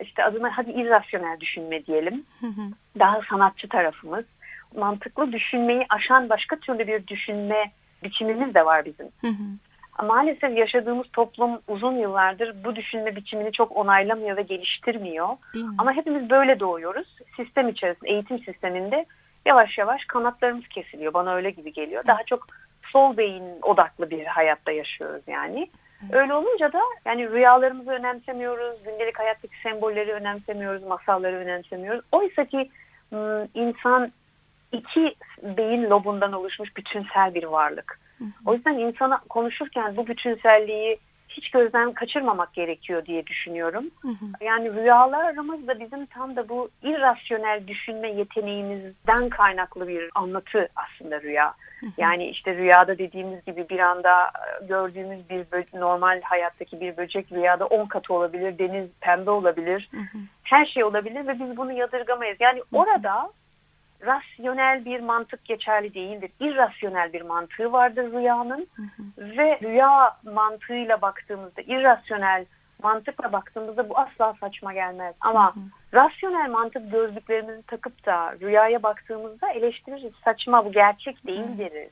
işte 0.00 0.24
adına 0.24 0.58
hadi 0.58 0.70
irrasyonel 0.70 1.40
düşünme 1.40 1.86
diyelim. 1.86 2.24
Hı-hı. 2.40 2.62
Daha 2.98 3.20
sanatçı 3.30 3.68
tarafımız. 3.68 4.24
Mantıklı 4.76 5.32
düşünmeyi 5.32 5.86
aşan 5.88 6.28
başka 6.28 6.56
türlü 6.56 6.86
bir 6.86 7.06
düşünme 7.06 7.72
biçimimiz 8.02 8.54
de 8.54 8.64
var 8.64 8.84
bizim. 8.84 9.06
Hı 9.20 9.28
hı. 9.28 9.44
Maalesef 10.02 10.56
yaşadığımız 10.56 11.06
toplum 11.12 11.60
uzun 11.68 11.96
yıllardır 11.96 12.64
bu 12.64 12.76
düşünme 12.76 13.16
biçimini 13.16 13.52
çok 13.52 13.76
onaylamıyor 13.76 14.36
ve 14.36 14.42
geliştirmiyor. 14.42 15.28
Ama 15.78 15.92
hepimiz 15.92 16.30
böyle 16.30 16.60
doğuyoruz. 16.60 17.16
Sistem 17.36 17.68
içerisinde, 17.68 18.10
eğitim 18.10 18.38
sisteminde 18.38 19.06
yavaş 19.46 19.78
yavaş 19.78 20.04
kanatlarımız 20.04 20.68
kesiliyor. 20.68 21.14
Bana 21.14 21.34
öyle 21.34 21.50
gibi 21.50 21.72
geliyor. 21.72 22.06
Daha 22.06 22.22
çok 22.22 22.46
sol 22.92 23.16
beyin 23.16 23.60
odaklı 23.62 24.10
bir 24.10 24.24
hayatta 24.24 24.72
yaşıyoruz 24.72 25.22
yani. 25.26 25.68
Öyle 26.12 26.34
olunca 26.34 26.72
da 26.72 26.80
yani 27.04 27.30
rüyalarımızı 27.30 27.90
önemsemiyoruz, 27.90 28.82
gündelik 28.84 29.18
hayattaki 29.18 29.54
sembolleri 29.62 30.12
önemsemiyoruz, 30.12 30.82
masalları 30.82 31.36
önemsemiyoruz. 31.36 32.04
Oysa 32.12 32.44
ki 32.44 32.70
insan 33.54 34.12
iki 34.72 35.14
beyin 35.42 35.90
lobundan 35.90 36.32
oluşmuş 36.32 36.76
bütünsel 36.76 37.34
bir 37.34 37.44
varlık. 37.44 38.05
O 38.46 38.54
yüzden 38.54 38.78
insana 38.78 39.18
konuşurken 39.28 39.96
bu 39.96 40.06
bütünselliği 40.06 40.98
hiç 41.28 41.50
gözden 41.50 41.92
kaçırmamak 41.92 42.54
gerekiyor 42.54 43.06
diye 43.06 43.26
düşünüyorum. 43.26 43.84
Hı 44.02 44.08
hı. 44.08 44.44
Yani 44.44 44.74
rüyalarımız 44.74 45.66
da 45.66 45.80
bizim 45.80 46.06
tam 46.06 46.36
da 46.36 46.48
bu 46.48 46.70
irrasyonel 46.82 47.66
düşünme 47.66 48.10
yeteneğimizden 48.10 49.28
kaynaklı 49.28 49.88
bir 49.88 50.10
anlatı 50.14 50.68
aslında 50.76 51.20
rüya. 51.22 51.54
Hı 51.80 51.86
hı. 51.86 51.90
Yani 51.98 52.26
işte 52.28 52.54
rüyada 52.54 52.98
dediğimiz 52.98 53.44
gibi 53.44 53.68
bir 53.68 53.78
anda 53.78 54.24
e, 54.24 54.66
gördüğümüz 54.66 55.30
bir 55.30 55.80
normal 55.80 56.20
hayattaki 56.22 56.80
bir 56.80 56.96
böcek 56.96 57.32
rüyada 57.32 57.66
on 57.66 57.86
katı 57.86 58.14
olabilir, 58.14 58.58
deniz 58.58 58.90
pembe 59.00 59.30
olabilir, 59.30 59.88
hı 59.90 60.00
hı. 60.00 60.18
her 60.42 60.66
şey 60.66 60.84
olabilir 60.84 61.26
ve 61.26 61.38
biz 61.38 61.56
bunu 61.56 61.72
yadırgamayız. 61.72 62.36
Yani 62.40 62.58
hı 62.58 62.76
hı. 62.76 62.80
orada 62.80 63.30
rasyonel 64.02 64.84
bir 64.84 65.00
mantık 65.00 65.44
geçerli 65.44 65.94
değildir. 65.94 66.30
İrrasyonel 66.40 67.12
bir 67.12 67.22
mantığı 67.22 67.72
vardır 67.72 68.12
rüyanın 68.12 68.66
hı 68.76 68.82
hı. 68.82 69.36
ve 69.36 69.58
rüya 69.62 70.16
mantığıyla 70.24 71.02
baktığımızda 71.02 71.62
irrasyonel 71.62 72.46
mantıkla 72.82 73.32
baktığımızda 73.32 73.88
bu 73.88 73.98
asla 73.98 74.34
saçma 74.40 74.72
gelmez. 74.72 75.14
Ama 75.20 75.56
hı 75.56 75.60
hı. 75.60 75.64
rasyonel 75.94 76.50
mantık 76.50 76.92
gözlüklerimizi 76.92 77.62
takıp 77.62 78.06
da 78.06 78.34
rüyaya 78.40 78.82
baktığımızda 78.82 79.50
eleştiririz. 79.50 80.12
Saçma 80.24 80.64
bu 80.64 80.72
gerçek 80.72 81.26
değil 81.26 81.58
deriz. 81.58 81.90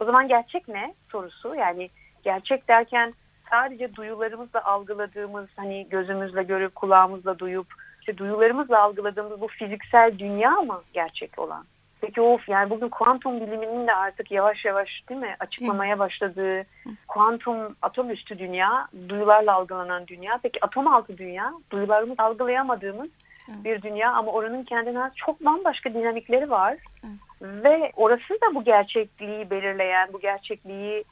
O 0.00 0.04
zaman 0.04 0.28
gerçek 0.28 0.68
ne 0.68 0.94
sorusu 1.10 1.54
yani 1.54 1.90
gerçek 2.22 2.68
derken 2.68 3.14
sadece 3.50 3.94
duyularımızla 3.94 4.64
algıladığımız 4.64 5.48
hani 5.56 5.88
gözümüzle 5.88 6.42
görüp 6.42 6.74
kulağımızla 6.74 7.38
duyup 7.38 7.66
işte 8.04 8.18
duyularımızla 8.18 8.82
algıladığımız 8.82 9.40
bu 9.40 9.48
fiziksel 9.48 10.18
dünya 10.18 10.50
mı 10.50 10.82
gerçek 10.92 11.38
olan? 11.38 11.64
Peki 12.00 12.20
of 12.20 12.48
yani 12.48 12.70
bugün 12.70 12.88
kuantum 12.88 13.40
biliminin 13.40 13.86
de 13.86 13.94
artık 13.94 14.30
yavaş 14.30 14.64
yavaş 14.64 14.88
değil 15.08 15.20
mi 15.20 15.36
açıklamaya 15.40 15.98
başladığı 15.98 16.64
kuantum 17.08 17.76
atom 17.82 18.10
üstü 18.10 18.38
dünya, 18.38 18.88
duyularla 19.08 19.54
algılanan 19.54 20.06
dünya. 20.06 20.40
Peki 20.42 20.64
atom 20.64 20.86
altı 20.86 21.18
dünya, 21.18 21.52
duyularımız 21.70 22.20
algılayamadığımız 22.20 23.08
bir 23.48 23.82
dünya 23.82 24.12
ama 24.12 24.32
oranın 24.32 24.62
kendine 24.62 25.10
çok 25.16 25.44
bambaşka 25.44 25.94
dinamikleri 25.94 26.50
var. 26.50 26.76
Ve 27.42 27.92
orası 27.96 28.34
da 28.34 28.54
bu 28.54 28.64
gerçekliği 28.64 29.50
belirleyen, 29.50 30.12
bu 30.12 30.20
gerçekliği 30.20 31.04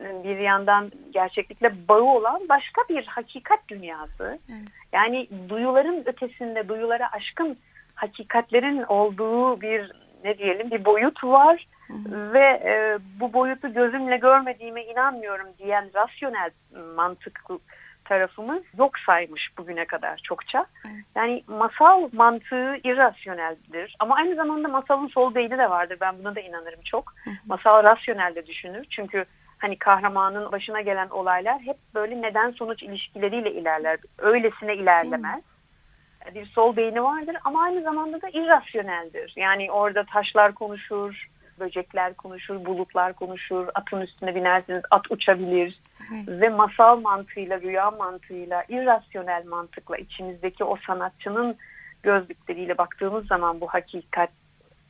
bir 0.00 0.38
yandan 0.38 0.92
gerçeklikle 1.10 1.88
bağı 1.88 2.02
olan 2.02 2.40
başka 2.48 2.82
bir 2.88 3.06
hakikat 3.06 3.68
dünyası. 3.68 4.38
Evet. 4.50 4.68
Yani 4.92 5.28
duyuların 5.48 6.02
ötesinde, 6.06 6.68
duyulara 6.68 7.12
aşkın 7.12 7.58
hakikatlerin 7.94 8.82
olduğu 8.82 9.60
bir 9.60 9.92
ne 10.24 10.38
diyelim 10.38 10.70
bir 10.70 10.84
boyut 10.84 11.24
var. 11.24 11.66
Hı 11.88 12.32
Ve 12.32 12.44
e, 12.64 12.98
bu 13.20 13.32
boyutu 13.32 13.72
gözümle 13.72 14.16
görmediğime 14.16 14.84
inanmıyorum 14.84 15.48
diyen 15.58 15.90
rasyonel 15.94 16.50
mantık 16.96 17.40
tarafımız 18.04 18.62
yok 18.78 18.98
saymış 18.98 19.58
bugüne 19.58 19.84
kadar 19.84 20.20
çokça. 20.24 20.66
Yani 21.14 21.44
masal 21.46 22.08
mantığı 22.12 22.76
irrasyoneldir 22.84 23.96
ama 23.98 24.16
aynı 24.16 24.34
zamanda 24.34 24.68
masalın 24.68 25.08
sol 25.08 25.34
beyni 25.34 25.58
de 25.58 25.70
vardır. 25.70 25.98
Ben 26.00 26.18
buna 26.18 26.34
da 26.34 26.40
inanırım 26.40 26.80
çok. 26.84 27.14
Masal 27.46 27.84
rasyonel 27.84 28.34
de 28.34 28.46
düşünür. 28.46 28.86
Çünkü 28.90 29.24
hani 29.58 29.78
kahramanın 29.78 30.52
başına 30.52 30.80
gelen 30.80 31.08
olaylar 31.08 31.60
hep 31.60 31.76
böyle 31.94 32.22
neden 32.22 32.50
sonuç 32.50 32.82
ilişkileriyle 32.82 33.52
ilerler. 33.52 33.98
Öylesine 34.18 34.76
ilerlemez. 34.76 35.42
Bir 36.34 36.46
sol 36.46 36.76
beyni 36.76 37.02
vardır 37.02 37.36
ama 37.44 37.62
aynı 37.62 37.82
zamanda 37.82 38.22
da 38.22 38.28
irrasyoneldir. 38.28 39.32
Yani 39.36 39.70
orada 39.70 40.04
taşlar 40.04 40.54
konuşur, 40.54 41.28
böcekler 41.60 42.14
konuşur, 42.14 42.64
bulutlar 42.64 43.12
konuşur, 43.12 43.68
atın 43.74 44.00
üstüne 44.00 44.34
binersiniz, 44.34 44.82
at 44.90 45.10
uçabilir. 45.10 45.80
Evet. 46.14 46.28
Ve 46.28 46.48
masal 46.48 47.00
mantığıyla, 47.00 47.60
rüya 47.60 47.90
mantığıyla, 47.90 48.64
irrasyonel 48.68 49.46
mantıkla 49.46 49.96
içimizdeki 49.96 50.64
o 50.64 50.76
sanatçının 50.86 51.56
gözlükleriyle 52.02 52.78
baktığımız 52.78 53.26
zaman 53.26 53.60
bu 53.60 53.66
hakikat 53.66 54.30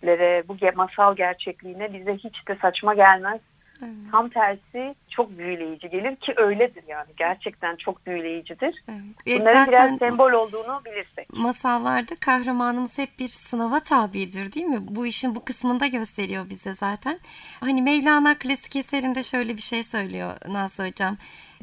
gerçeklere, 0.05 0.49
bu 0.49 0.77
masal 0.77 1.17
gerçekliğine 1.17 1.93
bize 1.93 2.15
hiç 2.15 2.49
de 2.49 2.57
saçma 2.63 2.95
gelmez. 2.95 3.41
Evet. 3.83 3.93
Tam 4.11 4.29
tersi 4.29 4.95
çok 5.11 5.39
büyüleyici 5.39 5.89
gelir 5.89 6.17
ki 6.17 6.35
öyledir 6.37 6.85
yani 6.89 7.09
gerçekten 7.17 7.77
çok 7.77 8.07
büyüleyicidir. 8.07 8.83
Evet. 8.89 9.41
Bunların 9.41 9.69
biraz 9.69 9.99
sembol 9.99 10.33
olduğunu 10.33 10.81
bilirsek. 10.85 11.33
Masallarda 11.33 12.15
kahramanımız 12.15 12.99
hep 12.99 13.19
bir 13.19 13.29
sınava 13.29 13.81
tabidir 13.81 14.53
değil 14.53 14.67
mi? 14.67 14.79
Bu 14.81 15.07
işin 15.07 15.35
bu 15.35 15.45
kısmında 15.45 15.87
gösteriyor 15.87 16.51
bize 16.51 16.75
zaten. 16.75 17.19
Hani 17.61 17.83
Mevlana 17.83 18.39
klasik 18.39 18.77
eserinde 18.77 19.23
şöyle 19.23 19.57
bir 19.57 19.63
şey 19.63 19.85
söylüyor 19.85 20.37
Nazlı 20.49 20.89
Hocam. 20.89 21.17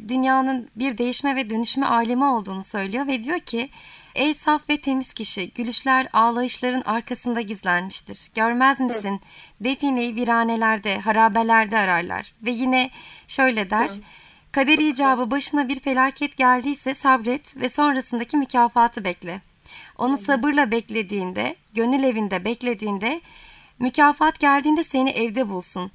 Dünyanın 0.07 0.69
bir 0.75 0.97
değişme 0.97 1.35
ve 1.35 1.49
dönüşme 1.49 1.85
alemi 1.85 2.25
olduğunu 2.25 2.61
söylüyor 2.61 3.07
ve 3.07 3.23
diyor 3.23 3.39
ki 3.39 3.69
Ey 4.15 4.33
saf 4.33 4.69
ve 4.69 4.77
temiz 4.77 5.13
kişi, 5.13 5.51
gülüşler 5.53 6.07
ağlayışların 6.13 6.81
arkasında 6.81 7.41
gizlenmiştir. 7.41 8.31
Görmez 8.35 8.79
misin? 8.79 9.21
Defineyi 9.61 10.15
viranelerde, 10.15 10.99
harabelerde 10.99 11.77
ararlar. 11.77 12.33
Ve 12.41 12.51
yine 12.51 12.89
şöyle 13.27 13.69
der. 13.69 13.91
Kader 14.51 14.77
icabı 14.77 15.31
başına 15.31 15.67
bir 15.67 15.79
felaket 15.79 16.37
geldiyse 16.37 16.93
sabret 16.93 17.57
ve 17.57 17.69
sonrasındaki 17.69 18.37
mükafatı 18.37 19.03
bekle. 19.03 19.41
Onu 19.97 20.17
sabırla 20.17 20.71
beklediğinde, 20.71 21.55
gönül 21.73 22.03
evinde 22.03 22.45
beklediğinde, 22.45 23.21
mükafat 23.79 24.39
geldiğinde 24.39 24.83
seni 24.83 25.09
evde 25.09 25.49
bulsun. 25.49 25.91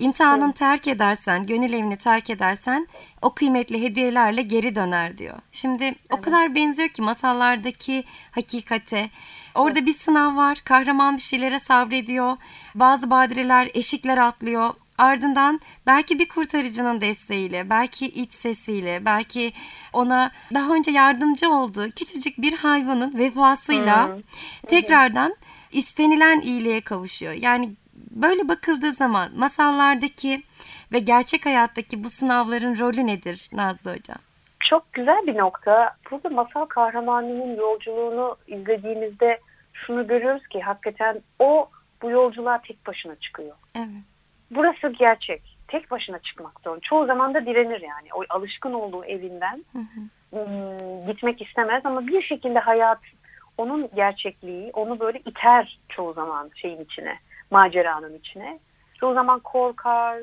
İmtihanını 0.00 0.52
terk 0.52 0.88
edersen, 0.88 1.46
gönül 1.46 1.72
evini 1.72 1.96
terk 1.96 2.30
edersen 2.30 2.88
o 3.22 3.34
kıymetli 3.34 3.82
hediyelerle 3.82 4.42
geri 4.42 4.74
döner 4.74 5.18
diyor. 5.18 5.38
Şimdi 5.52 5.84
evet. 5.84 5.96
o 6.10 6.20
kadar 6.20 6.54
benziyor 6.54 6.88
ki 6.88 7.02
masallardaki 7.02 8.04
hakikate. 8.30 9.10
Orada 9.54 9.78
evet. 9.78 9.88
bir 9.88 9.94
sınav 9.94 10.36
var. 10.36 10.58
Kahraman 10.64 11.16
bir 11.16 11.22
şeylere 11.22 11.60
sabrediyor. 11.60 12.36
Bazı 12.74 13.10
badireler, 13.10 13.70
eşikler 13.74 14.18
atlıyor. 14.18 14.74
Ardından 14.98 15.60
belki 15.86 16.18
bir 16.18 16.28
kurtarıcının 16.28 17.00
desteğiyle, 17.00 17.70
belki 17.70 18.06
iç 18.06 18.32
sesiyle, 18.32 19.04
belki 19.04 19.52
ona 19.92 20.30
daha 20.54 20.74
önce 20.74 20.90
yardımcı 20.90 21.50
olduğu 21.50 21.90
küçücük 21.90 22.42
bir 22.42 22.52
hayvanın 22.52 23.18
vefasıyla 23.18 24.08
hmm. 24.08 24.22
tekrardan 24.68 25.36
istenilen 25.72 26.40
iyiliğe 26.40 26.80
kavuşuyor. 26.80 27.32
Yani 27.32 27.70
Böyle 28.10 28.48
bakıldığı 28.48 28.92
zaman 28.92 29.28
masallardaki 29.36 30.42
ve 30.92 30.98
gerçek 30.98 31.46
hayattaki 31.46 32.04
bu 32.04 32.10
sınavların 32.10 32.78
rolü 32.78 33.06
nedir 33.06 33.48
Nazlı 33.52 33.90
Hocam? 33.90 34.18
Çok 34.60 34.92
güzel 34.92 35.26
bir 35.26 35.38
nokta. 35.38 35.90
Burada 36.10 36.28
masal 36.28 36.64
kahramanının 36.64 37.56
yolculuğunu 37.56 38.36
izlediğimizde 38.46 39.40
şunu 39.72 40.06
görüyoruz 40.06 40.46
ki 40.48 40.60
hakikaten 40.60 41.20
o 41.38 41.68
bu 42.02 42.10
yolculuğa 42.10 42.60
tek 42.62 42.86
başına 42.86 43.16
çıkıyor. 43.16 43.56
Evet. 43.76 44.02
Burası 44.50 44.88
gerçek. 44.88 45.56
Tek 45.68 45.90
başına 45.90 46.18
çıkmak 46.18 46.60
zorunda. 46.60 46.80
Çoğu 46.80 47.06
zaman 47.06 47.34
da 47.34 47.46
direnir 47.46 47.80
yani. 47.80 48.08
O 48.14 48.24
alışkın 48.28 48.72
olduğu 48.72 49.04
evinden 49.04 49.64
hı 49.72 49.78
hı. 49.78 51.06
gitmek 51.06 51.42
istemez 51.42 51.86
ama 51.86 52.06
bir 52.06 52.22
şekilde 52.22 52.58
hayat 52.58 52.98
onun 53.58 53.88
gerçekliği 53.94 54.70
onu 54.72 55.00
böyle 55.00 55.18
iter 55.18 55.78
çoğu 55.88 56.12
zaman 56.12 56.50
şeyin 56.54 56.84
içine 56.84 57.18
maceranın 57.50 58.14
içine. 58.14 58.58
Çoğu 59.00 59.14
zaman 59.14 59.40
korkar, 59.40 60.18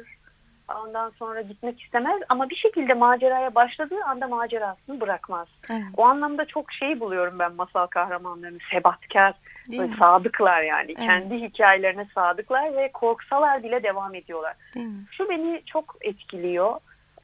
ondan 0.76 1.10
sonra 1.10 1.42
gitmek 1.42 1.82
istemez 1.82 2.22
ama 2.30 2.50
bir 2.50 2.56
şekilde 2.56 2.94
maceraya 2.94 3.56
başladığı 3.56 4.04
anda 4.04 4.28
macerasını 4.28 5.02
bırakmaz. 5.02 5.48
Evet. 5.70 5.84
O 5.98 6.06
anlamda 6.06 6.46
çok 6.46 6.72
şey 6.72 7.00
buluyorum 7.00 7.40
ben 7.40 7.54
masal 7.54 7.88
kahramanlarını 7.88 8.58
sebatkar, 8.72 9.34
sadıklar 10.00 10.62
yani. 10.62 10.92
Evet. 10.98 10.98
Kendi 10.98 11.36
hikayelerine 11.36 12.08
sadıklar 12.16 12.76
ve 12.78 12.92
korksalar 12.92 13.64
bile 13.64 13.84
devam 13.84 14.16
ediyorlar. 14.16 14.54
Şu 15.12 15.30
beni 15.30 15.62
çok 15.66 15.96
etkiliyor. 16.02 16.80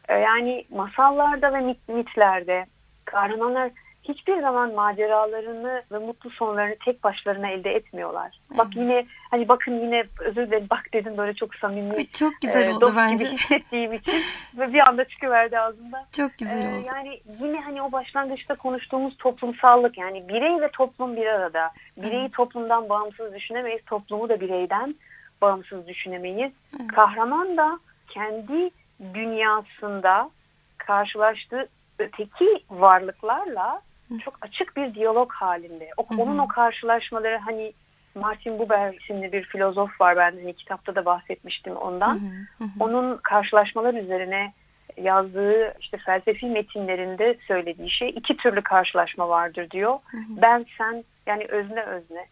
Ee, 0.09 0.13
yani 0.13 0.65
masallarda 0.69 1.53
ve 1.53 1.59
mit, 1.59 1.89
mitlerde 1.89 2.65
kahramanlar 3.05 3.71
hiçbir 4.03 4.41
zaman 4.41 4.73
maceralarını 4.73 5.83
ve 5.91 5.97
mutlu 5.97 6.29
sonlarını 6.29 6.75
tek 6.85 7.03
başlarına 7.03 7.49
elde 7.49 7.71
etmiyorlar. 7.71 8.39
Evet. 8.49 8.57
Bak 8.57 8.67
yine 8.75 9.05
hani 9.31 9.47
bakın 9.47 9.71
yine 9.71 10.03
özür 10.19 10.47
dilerim 10.47 10.67
bak 10.69 10.83
dedim 10.93 11.17
böyle 11.17 11.33
çok 11.33 11.55
samimi. 11.55 12.07
Çok 12.07 12.33
güzel 12.41 12.67
e, 12.67 12.73
oldu 12.73 12.81
dost 12.81 12.95
bence. 12.95 13.25
gibi 13.25 13.33
hissettiğim 13.33 13.93
için 13.93 14.13
ve 14.57 14.73
bir 14.73 14.79
anda 14.79 15.05
çıkıverdi 15.05 15.59
ağzımda. 15.59 16.05
Çok 16.11 16.37
güzel 16.37 16.65
ee, 16.65 16.77
oldu. 16.77 16.85
Yani 16.87 17.19
yine 17.39 17.61
hani 17.61 17.81
o 17.81 17.91
başlangıçta 17.91 18.55
konuştuğumuz 18.55 19.17
toplumsallık 19.17 19.97
yani 19.97 20.29
birey 20.29 20.61
ve 20.61 20.67
toplum 20.67 21.15
bir 21.15 21.25
arada. 21.25 21.71
Bireyi 21.97 22.29
toplumdan 22.29 22.89
bağımsız 22.89 23.33
düşünemeyiz, 23.33 23.85
toplumu 23.85 24.29
da 24.29 24.39
bireyden 24.39 24.95
bağımsız 25.41 25.87
düşünemeyiz. 25.87 26.51
Evet. 26.79 26.87
Kahraman 26.87 27.57
da 27.57 27.79
kendi 28.09 28.69
dünyasında 29.13 30.29
karşılaştığı 30.77 31.67
öteki 31.99 32.63
varlıklarla 32.69 33.81
çok 34.25 34.37
açık 34.41 34.75
bir 34.77 34.93
diyalog 34.93 35.31
halinde. 35.31 35.89
O, 35.97 36.09
hı 36.09 36.15
hı. 36.15 36.21
Onun 36.21 36.37
o 36.37 36.47
karşılaşmaları 36.47 37.37
hani 37.37 37.73
Martin 38.15 38.59
Buber 38.59 38.93
isimli 38.93 39.31
bir 39.31 39.43
filozof 39.43 40.01
var 40.01 40.17
ben 40.17 40.31
hani 40.31 40.53
kitapta 40.53 40.95
da 40.95 41.05
bahsetmiştim 41.05 41.75
ondan. 41.75 42.21
Onun 42.79 43.17
karşılaşmalar 43.17 43.93
üzerine 43.93 44.53
yazdığı 44.97 45.73
işte 45.79 45.97
felsefi 45.97 46.45
metinlerinde 46.45 47.37
söylediği 47.47 47.91
şey 47.91 48.09
iki 48.09 48.37
türlü 48.37 48.61
karşılaşma 48.61 49.29
vardır 49.29 49.69
diyor. 49.69 49.99
Ben 50.13 50.65
sen 50.77 51.03
yani 51.25 51.45
özne 51.45 51.81
özne 51.81 52.25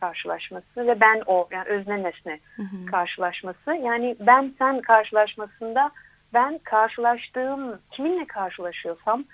karşılaşması 0.00 0.86
ve 0.86 1.00
ben 1.00 1.22
o 1.26 1.48
yani 1.50 1.64
özne 1.64 2.02
nesne 2.02 2.40
karşılaşması. 2.90 3.74
Yani 3.74 4.16
ben 4.20 4.54
sen 4.58 4.80
karşılaşmasında 4.80 5.90
ben 6.34 6.58
karşılaştığım 6.58 7.80
kiminle 7.90 8.26
karşılaşıyorsam 8.26 9.24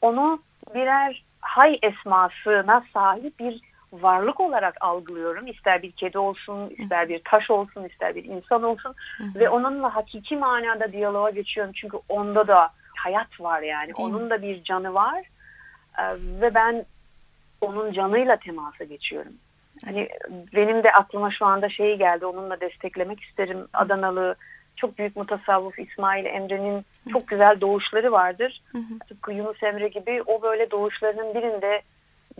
onu 0.00 0.42
birer 0.74 1.24
hay 1.44 1.78
esmasına 1.82 2.84
sahip 2.94 3.38
bir 3.38 3.60
varlık 3.92 4.40
olarak 4.40 4.76
algılıyorum. 4.80 5.46
İster 5.46 5.82
bir 5.82 5.92
kedi 5.92 6.18
olsun, 6.18 6.70
ister 6.78 7.08
bir 7.08 7.20
taş 7.24 7.50
olsun, 7.50 7.84
ister 7.84 8.14
bir 8.14 8.24
insan 8.24 8.62
olsun 8.62 8.94
hı 9.18 9.24
hı. 9.24 9.40
ve 9.40 9.48
onunla 9.48 9.96
hakiki 9.96 10.36
manada 10.36 10.92
diyaloğa 10.92 11.30
geçiyorum. 11.30 11.72
Çünkü 11.76 11.96
onda 12.08 12.48
da 12.48 12.68
hayat 12.96 13.40
var 13.40 13.62
yani. 13.62 13.86
Değil 13.86 14.08
onun 14.08 14.22
mi? 14.22 14.30
da 14.30 14.42
bir 14.42 14.64
canı 14.64 14.94
var 14.94 15.24
ve 16.40 16.54
ben 16.54 16.84
onun 17.60 17.92
canıyla 17.92 18.36
temasa 18.36 18.84
geçiyorum. 18.84 19.32
Hani 19.84 20.08
benim 20.56 20.82
de 20.82 20.92
aklıma 20.92 21.30
şu 21.30 21.46
anda 21.46 21.68
şey 21.68 21.98
geldi. 21.98 22.26
Onunla 22.26 22.60
desteklemek 22.60 23.20
isterim. 23.20 23.68
Adanalı 23.72 24.34
çok 24.76 24.98
büyük 24.98 25.16
mutasavvuf 25.16 25.78
İsmail 25.78 26.24
Emre'nin 26.24 26.84
çok 27.12 27.28
güzel 27.28 27.60
doğuşları 27.60 28.12
vardır. 28.12 28.62
Hı 28.72 28.78
hı. 28.78 28.98
Tıpkı 29.08 29.32
Yunus 29.32 29.62
Emre 29.62 29.88
gibi 29.88 30.22
o 30.26 30.42
böyle 30.42 30.70
doğuşlarının 30.70 31.34
birinde 31.34 31.82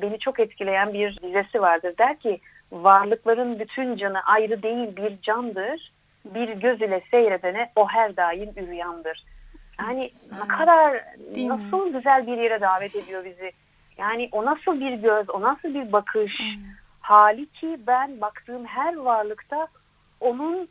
beni 0.03 0.19
çok 0.19 0.41
etkileyen 0.41 0.93
bir 0.93 1.23
dizesi 1.23 1.61
vardır. 1.61 1.95
Der 1.99 2.19
ki 2.19 2.41
varlıkların 2.73 3.59
bütün 3.59 3.97
canı 3.97 4.21
ayrı 4.21 4.63
değil 4.63 4.97
bir 4.97 5.23
candır. 5.23 5.93
Bir 6.25 6.49
göz 6.49 6.83
ile 6.83 7.03
seyredene 7.11 7.71
o 7.77 7.89
her 7.89 8.17
daim 8.17 8.51
üryandır. 8.57 9.25
Yani 9.81 10.11
ne 10.41 10.49
kadar 10.49 11.05
değil 11.35 11.49
nasıl 11.49 11.87
mi? 11.87 11.93
güzel 11.93 12.27
bir 12.27 12.39
yere 12.39 12.61
davet 12.61 12.97
ediyor 12.97 13.25
bizi. 13.25 13.53
Yani 13.99 14.29
o 14.33 14.45
nasıl 14.45 14.81
bir 14.81 14.93
göz, 14.93 15.31
o 15.31 15.41
nasıl 15.41 15.75
bir 15.75 15.93
bakış 15.93 16.39
hmm. 16.39 16.65
hali 17.01 17.47
ki 17.47 17.79
ben 17.87 18.21
baktığım 18.21 18.67
her 18.67 18.97
varlıkta 18.97 19.69
onun 20.21 20.69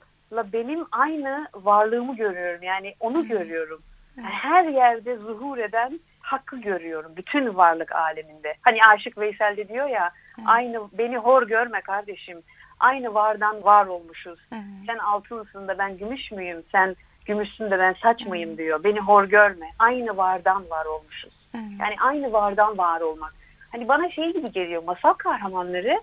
benim 0.53 0.85
aynı 0.91 1.47
varlığımı 1.53 2.15
görüyorum. 2.15 2.63
Yani 2.63 2.95
onu 2.99 3.27
görüyorum. 3.27 3.81
Yani 4.17 4.27
her 4.29 4.63
yerde 4.65 5.17
zuhur 5.17 5.57
eden 5.57 5.99
hakkı 6.21 6.57
görüyorum. 6.57 7.11
Bütün 7.17 7.55
varlık 7.55 7.95
aleminde. 7.95 8.53
Hani 8.61 8.79
Aşık 8.89 9.17
Veysel 9.17 9.57
de 9.57 9.67
diyor 9.67 9.87
ya 9.87 10.11
Hı. 10.35 10.41
aynı 10.45 10.81
beni 10.97 11.17
hor 11.17 11.47
görme 11.47 11.81
kardeşim. 11.81 12.41
Aynı 12.79 13.13
vardan 13.13 13.63
var 13.63 13.85
olmuşuz. 13.85 14.39
Hı. 14.49 14.55
Sen 14.87 14.97
altınsın 14.97 15.67
da 15.67 15.77
ben 15.77 15.97
gümüş 15.97 16.31
müyüm? 16.31 16.63
Sen 16.71 16.95
gümüşsün 17.25 17.71
de 17.71 17.79
ben 17.79 17.95
saç 18.01 18.25
mıyım 18.25 18.57
diyor. 18.57 18.83
Beni 18.83 18.99
hor 18.99 19.23
görme. 19.23 19.69
Aynı 19.79 20.17
vardan 20.17 20.69
var 20.69 20.85
olmuşuz. 20.85 21.33
Hı. 21.51 21.57
Yani 21.57 21.95
aynı 22.01 22.33
vardan 22.33 22.77
var 22.77 23.01
olmak. 23.01 23.33
Hani 23.71 23.87
bana 23.87 24.09
şey 24.09 24.33
gibi 24.33 24.51
geliyor 24.51 24.83
masal 24.83 25.13
kahramanları 25.13 26.01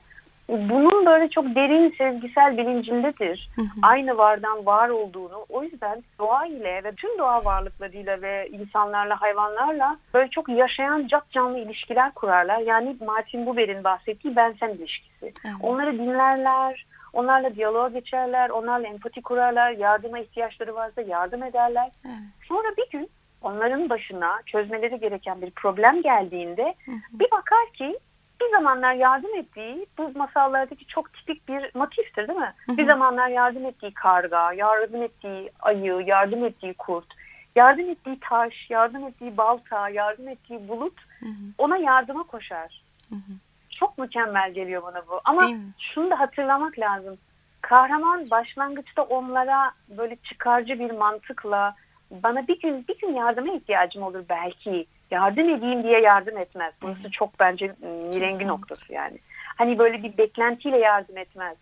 bunun 0.51 1.07
böyle 1.07 1.29
çok 1.29 1.45
derin 1.45 1.95
sezgisel 1.99 2.57
bilincindedir. 2.57 3.49
Hı 3.57 3.63
hı. 3.63 3.67
Aynı 3.83 4.19
vardan 4.19 4.67
var 4.67 4.89
olduğunu 4.89 5.47
o 5.49 5.63
yüzden 5.63 6.03
doğa 6.19 6.47
ile 6.47 6.85
ve 6.85 6.93
tüm 6.93 7.19
doğa 7.19 7.45
varlıklarıyla 7.45 8.23
ve 8.23 8.49
insanlarla 8.49 9.21
hayvanlarla 9.21 9.97
böyle 10.15 10.31
çok 10.31 10.49
yaşayan 10.49 11.07
cap 11.07 11.31
canlı 11.31 11.59
ilişkiler 11.59 12.15
kurarlar. 12.15 12.59
Yani 12.59 12.97
Martin 13.07 13.47
Buber'in 13.47 13.85
bahsettiği 13.85 14.37
ben 14.37 14.55
sen 14.61 14.69
ilişkisi. 14.69 15.33
Hı. 15.43 15.49
Onları 15.63 15.99
dinlerler, 15.99 16.87
onlarla 17.13 17.55
diyaloğa 17.55 17.89
geçerler, 17.89 18.51
onlarla 18.51 18.89
empati 18.89 19.23
kurarlar, 19.23 19.71
yardıma 19.71 20.19
ihtiyaçları 20.19 20.75
varsa 20.75 21.03
yardım 21.03 21.43
ederler. 21.43 21.91
Hı. 22.03 22.09
Sonra 22.49 22.69
bir 22.79 22.99
gün 22.99 23.11
onların 23.43 23.91
başına 23.91 24.41
çözmeleri 24.47 25.01
gereken 25.01 25.43
bir 25.43 25.51
problem 25.51 26.03
geldiğinde 26.03 26.75
hı 26.85 26.93
hı. 26.93 26.97
bir 27.13 27.31
bakar 27.31 27.73
ki 27.75 27.99
bir 28.41 28.51
zamanlar 28.51 28.95
yardım 28.95 29.35
ettiği 29.35 29.87
bu 29.99 30.13
masallardaki 30.15 30.87
çok 30.87 31.15
tipik 31.15 31.49
bir 31.49 31.71
motiftir 31.75 32.29
değil 32.29 32.39
mi? 32.39 32.55
Hı 32.67 32.73
hı. 32.73 32.77
Bir 32.77 32.87
zamanlar 32.87 33.29
yardım 33.29 33.67
ettiği 33.67 33.95
karga, 33.95 34.53
yardım 34.53 35.03
ettiği 35.03 35.51
ayı, 35.61 36.03
yardım 36.07 36.45
ettiği 36.45 36.75
kurt, 36.75 37.07
yardım 37.57 37.91
ettiği 37.91 38.21
taş, 38.21 38.71
yardım 38.71 39.07
ettiği 39.07 39.37
balta, 39.37 39.89
yardım 39.89 40.29
ettiği 40.29 40.69
bulut 40.69 41.01
hı 41.21 41.27
hı. 41.27 41.45
ona 41.59 41.77
yardıma 41.77 42.23
koşar. 42.23 42.83
Hı 43.09 43.15
hı. 43.15 43.33
Çok 43.71 43.99
mükemmel 43.99 44.53
geliyor 44.53 44.83
bana 44.83 45.03
bu. 45.09 45.21
Ama 45.25 45.49
şunu 45.95 46.11
da 46.11 46.21
hatırlamak 46.21 46.79
lazım. 46.79 47.19
Kahraman 47.61 48.31
başlangıçta 48.31 49.03
onlara 49.03 49.71
böyle 49.89 50.17
çıkarcı 50.17 50.79
bir 50.79 50.91
mantıkla 50.91 51.75
bana 52.11 52.49
bir 52.49 52.61
gün 52.61 52.85
bir 52.89 52.99
gün 52.99 53.15
yardıma 53.15 53.53
ihtiyacım 53.53 54.03
olur 54.03 54.25
belki 54.29 54.87
yardım 55.11 55.49
edeyim 55.49 55.83
diye 55.83 56.01
yardım 56.01 56.39
etmez. 56.39 56.75
Burası 56.83 57.11
çok 57.11 57.41
bence 57.41 57.75
mirengi 58.15 58.47
noktası 58.47 58.93
yani. 58.93 59.19
Hani 59.59 59.79
böyle 59.79 60.03
bir 60.03 60.19
beklentiyle 60.19 60.79
yardım 60.79 61.19
etmez. 61.19 61.57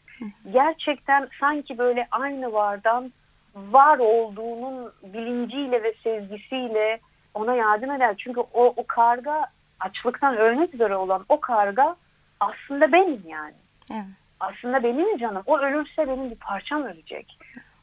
Gerçekten 0.53 1.29
sanki 1.41 1.79
böyle 1.79 2.09
aynı 2.11 2.53
vardan 2.53 3.13
var 3.55 3.99
olduğunun 3.99 4.93
bilinciyle 5.03 5.83
ve 5.83 5.95
sezgisiyle 6.05 7.01
ona 7.35 7.55
yardım 7.55 7.91
eder. 7.91 8.15
Çünkü 8.19 8.41
o, 8.41 8.75
o 8.77 8.87
karga 8.87 9.47
açlıktan 9.81 10.37
ölmek 10.37 10.75
üzere 10.75 10.97
olan 10.97 11.25
o 11.29 11.41
karga 11.41 11.97
aslında 12.41 12.93
benim 12.93 13.23
yani. 13.27 13.55
Evet. 13.91 14.05
Aslında 14.41 14.83
benim 14.83 15.19
canım. 15.19 15.43
O 15.47 15.59
ölürse 15.59 16.09
benim 16.09 16.31
bir 16.31 16.37
parçam 16.37 16.83
ölecek. 16.83 17.39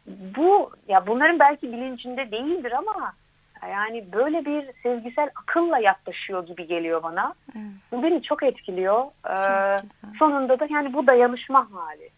Bu 0.07 0.71
ya 0.87 1.07
bunların 1.07 1.39
belki 1.39 1.73
bilincinde 1.73 2.31
değildir 2.31 2.71
ama 2.71 3.13
yani 3.67 4.11
böyle 4.13 4.45
bir 4.45 4.65
sevgisel 4.83 5.29
akılla 5.35 5.79
yaklaşıyor 5.79 6.47
gibi 6.47 6.67
geliyor 6.67 7.03
bana. 7.03 7.33
Evet. 7.55 7.65
Bu 7.91 8.03
beni 8.03 8.23
çok 8.23 8.43
etkiliyor. 8.43 9.05
Ee, 9.29 9.77
sonunda 10.19 10.59
da 10.59 10.67
yani 10.69 10.93
bu 10.93 11.07
dayanışma 11.07 11.67
hali. 11.71 12.09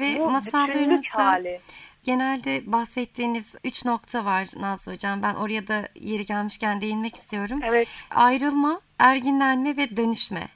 Ve 0.00 0.18
bu 0.18 0.30
masallarınızda 0.30 1.24
hali. 1.24 1.60
genelde 2.04 2.72
bahsettiğiniz 2.72 3.54
üç 3.64 3.84
nokta 3.84 4.24
var 4.24 4.48
Nazlı 4.56 4.92
Hocam. 4.92 5.22
Ben 5.22 5.34
oraya 5.34 5.68
da 5.68 5.88
yeri 5.94 6.24
gelmişken 6.24 6.80
değinmek 6.80 7.16
istiyorum. 7.16 7.60
Evet. 7.64 7.88
Ayrılma, 8.10 8.80
erginlenme 8.98 9.76
ve 9.76 9.96
dönüşme. 9.96 10.48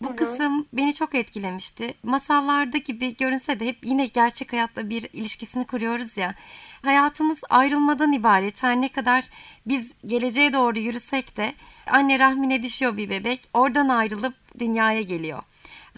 Bu 0.00 0.08
Hı-hı. 0.08 0.16
kısım 0.16 0.66
beni 0.72 0.94
çok 0.94 1.14
etkilemişti. 1.14 1.94
Masallarda 2.02 2.78
gibi 2.78 3.16
görünse 3.16 3.60
de 3.60 3.66
hep 3.66 3.78
yine 3.82 4.06
gerçek 4.06 4.52
hayatla 4.52 4.90
bir 4.90 5.08
ilişkisini 5.12 5.66
kuruyoruz 5.66 6.16
ya. 6.16 6.34
Hayatımız 6.82 7.40
ayrılmadan 7.50 8.12
ibaret. 8.12 8.62
Her 8.62 8.80
ne 8.80 8.88
kadar 8.88 9.24
biz 9.66 9.92
geleceğe 10.06 10.52
doğru 10.52 10.78
yürüsek 10.78 11.36
de 11.36 11.54
anne 11.86 12.18
rahmine 12.18 12.62
düşüyor 12.62 12.96
bir 12.96 13.10
bebek. 13.10 13.48
Oradan 13.54 13.88
ayrılıp 13.88 14.34
dünyaya 14.58 15.02
geliyor. 15.02 15.42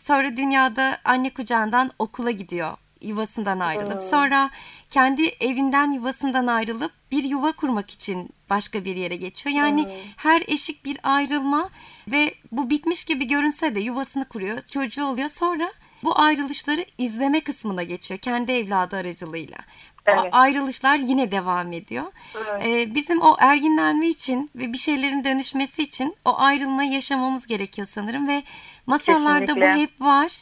Sonra 0.02 0.36
dünyada 0.36 0.98
anne 1.04 1.30
kucağından 1.30 1.90
okula 1.98 2.30
gidiyor 2.30 2.76
yuvasından 3.02 3.60
ayrılıp 3.60 4.02
sonra 4.02 4.50
kendi 4.90 5.22
evinden 5.26 5.92
yuvasından 5.92 6.46
ayrılıp 6.46 6.92
bir 7.10 7.24
yuva 7.24 7.52
kurmak 7.52 7.90
için 7.90 8.30
başka 8.52 8.84
bir 8.84 8.96
yere 8.96 9.16
geçiyor. 9.16 9.56
Yani 9.56 9.88
her 10.16 10.42
eşik 10.46 10.84
bir 10.84 10.98
ayrılma 11.02 11.70
ve 12.08 12.34
bu 12.52 12.70
bitmiş 12.70 13.04
gibi 13.04 13.24
görünse 13.28 13.74
de 13.74 13.80
yuvasını 13.80 14.28
kuruyor, 14.28 14.60
çocuğu 14.60 15.04
oluyor. 15.04 15.28
Sonra 15.28 15.72
bu 16.04 16.20
ayrılışları 16.20 16.84
izleme 16.98 17.40
kısmına 17.40 17.82
geçiyor 17.82 18.20
kendi 18.20 18.52
evladı 18.52 18.96
aracılığıyla. 18.96 19.58
Evet. 20.06 20.28
ayrılışlar 20.32 20.96
yine 20.96 21.30
devam 21.30 21.72
ediyor. 21.72 22.04
Evet. 22.36 22.66
Ee, 22.66 22.94
bizim 22.94 23.22
o 23.22 23.36
erginlenme 23.38 24.08
için 24.08 24.50
ve 24.54 24.72
bir 24.72 24.78
şeylerin 24.78 25.24
dönüşmesi 25.24 25.82
için 25.82 26.16
o 26.24 26.38
ayrılmayı 26.38 26.92
yaşamamız 26.92 27.46
gerekiyor 27.46 27.88
sanırım 27.88 28.28
ve 28.28 28.42
masallarda 28.86 29.46
Kesinlikle. 29.46 29.74
bu 29.74 29.80
hep 29.80 30.00
var. 30.00 30.32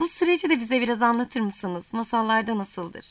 Bu 0.00 0.08
süreci 0.08 0.50
de 0.50 0.60
bize 0.60 0.80
biraz 0.80 1.02
anlatır 1.02 1.40
mısınız? 1.40 1.94
Masallarda 1.94 2.58
nasıldır? 2.58 3.06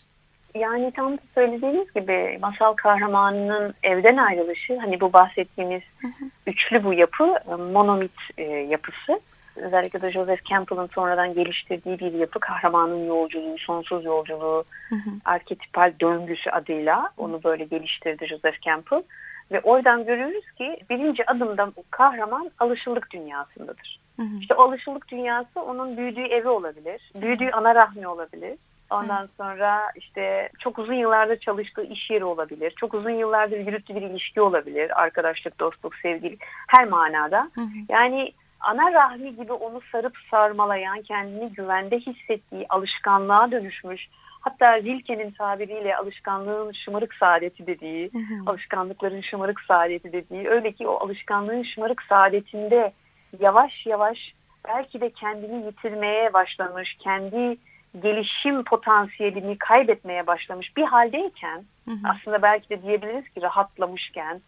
Yani 0.55 0.91
tam 0.91 1.17
da 1.17 1.21
söylediğiniz 1.35 1.93
gibi 1.93 2.37
masal 2.41 2.73
kahramanının 2.73 3.73
evden 3.83 4.17
ayrılışı 4.17 4.77
hani 4.79 4.99
bu 4.99 5.13
bahsettiğimiz 5.13 5.81
hı 6.01 6.07
hı. 6.07 6.25
üçlü 6.47 6.83
bu 6.83 6.93
yapı 6.93 7.35
monomit 7.57 8.11
e, 8.37 8.43
yapısı 8.43 9.19
özellikle 9.55 10.01
de 10.01 10.11
Joseph 10.11 10.45
Campbell'ın 10.45 10.87
sonradan 10.87 11.33
geliştirdiği 11.33 11.99
bir 11.99 12.13
yapı 12.13 12.39
kahramanın 12.39 13.07
yolculuğu, 13.07 13.57
sonsuz 13.57 14.05
yolculuğu, 14.05 14.63
hı 14.89 14.95
hı. 14.95 15.09
arketipal 15.25 15.93
döngüsü 16.01 16.49
adıyla 16.49 17.09
onu 17.17 17.43
böyle 17.43 17.63
geliştirdi 17.63 18.27
Joseph 18.27 18.61
Campbell. 18.61 19.03
Ve 19.51 19.61
oradan 19.61 20.05
görüyoruz 20.05 20.51
ki 20.57 20.77
birinci 20.89 21.31
adımda 21.31 21.71
kahraman 21.89 22.51
alışıldık 22.59 23.11
dünyasındadır. 23.11 23.99
Hı 24.15 24.21
hı. 24.21 24.39
İşte 24.41 24.53
o 24.53 24.63
alışıldık 24.63 25.07
dünyası 25.07 25.61
onun 25.61 25.97
büyüdüğü 25.97 26.25
evi 26.25 26.47
olabilir, 26.47 27.11
büyüdüğü 27.21 27.49
ana 27.51 27.75
rahmi 27.75 28.07
olabilir. 28.07 28.57
Ondan 28.89 29.23
hı. 29.23 29.27
sonra 29.37 29.81
işte 29.95 30.49
çok 30.59 30.79
uzun 30.79 30.93
yıllardır 30.93 31.39
çalıştığı 31.39 31.83
iş 31.83 32.09
yeri 32.09 32.23
olabilir. 32.23 32.73
Çok 32.79 32.93
uzun 32.93 33.09
yıllardır 33.09 33.57
yürüttüğü 33.57 33.95
bir 33.95 34.01
ilişki 34.01 34.41
olabilir. 34.41 35.01
Arkadaşlık, 35.01 35.59
dostluk, 35.59 35.95
sevgili 35.95 36.37
her 36.67 36.87
manada. 36.87 37.49
Hı 37.55 37.61
hı. 37.61 37.67
Yani 37.89 38.33
ana 38.59 38.93
rahmi 38.93 39.35
gibi 39.35 39.53
onu 39.53 39.81
sarıp 39.91 40.13
sarmalayan, 40.31 41.01
kendini 41.01 41.53
güvende 41.53 41.99
hissettiği, 41.99 42.65
alışkanlığa 42.69 43.51
dönüşmüş, 43.51 44.07
hatta 44.41 44.77
Rilke'nin 44.77 45.31
tabiriyle 45.31 45.97
alışkanlığın 45.97 46.71
şımarık 46.71 47.13
saadeti 47.13 47.67
dediği, 47.67 48.13
hı 48.13 48.17
hı. 48.17 48.51
alışkanlıkların 48.51 49.21
şımarık 49.21 49.61
saadeti 49.61 50.13
dediği, 50.13 50.49
öyle 50.49 50.71
ki 50.71 50.87
o 50.87 51.05
alışkanlığın 51.05 51.63
şımarık 51.63 52.01
saadetinde 52.01 52.93
yavaş 53.39 53.85
yavaş 53.85 54.33
belki 54.67 55.01
de 55.01 55.09
kendini 55.09 55.65
yitirmeye 55.65 56.33
başlamış, 56.33 56.97
kendi 56.99 57.57
gelişim 58.01 58.63
potansiyelini 58.63 59.57
kaybetmeye 59.57 60.27
başlamış 60.27 60.77
bir 60.77 60.83
haldeyken, 60.83 61.63
hı 61.85 61.91
hı. 61.91 61.97
aslında 62.03 62.41
belki 62.41 62.69
de 62.69 62.81
diyebiliriz 62.81 63.29
ki 63.29 63.41
rahatlamışken, 63.41 64.41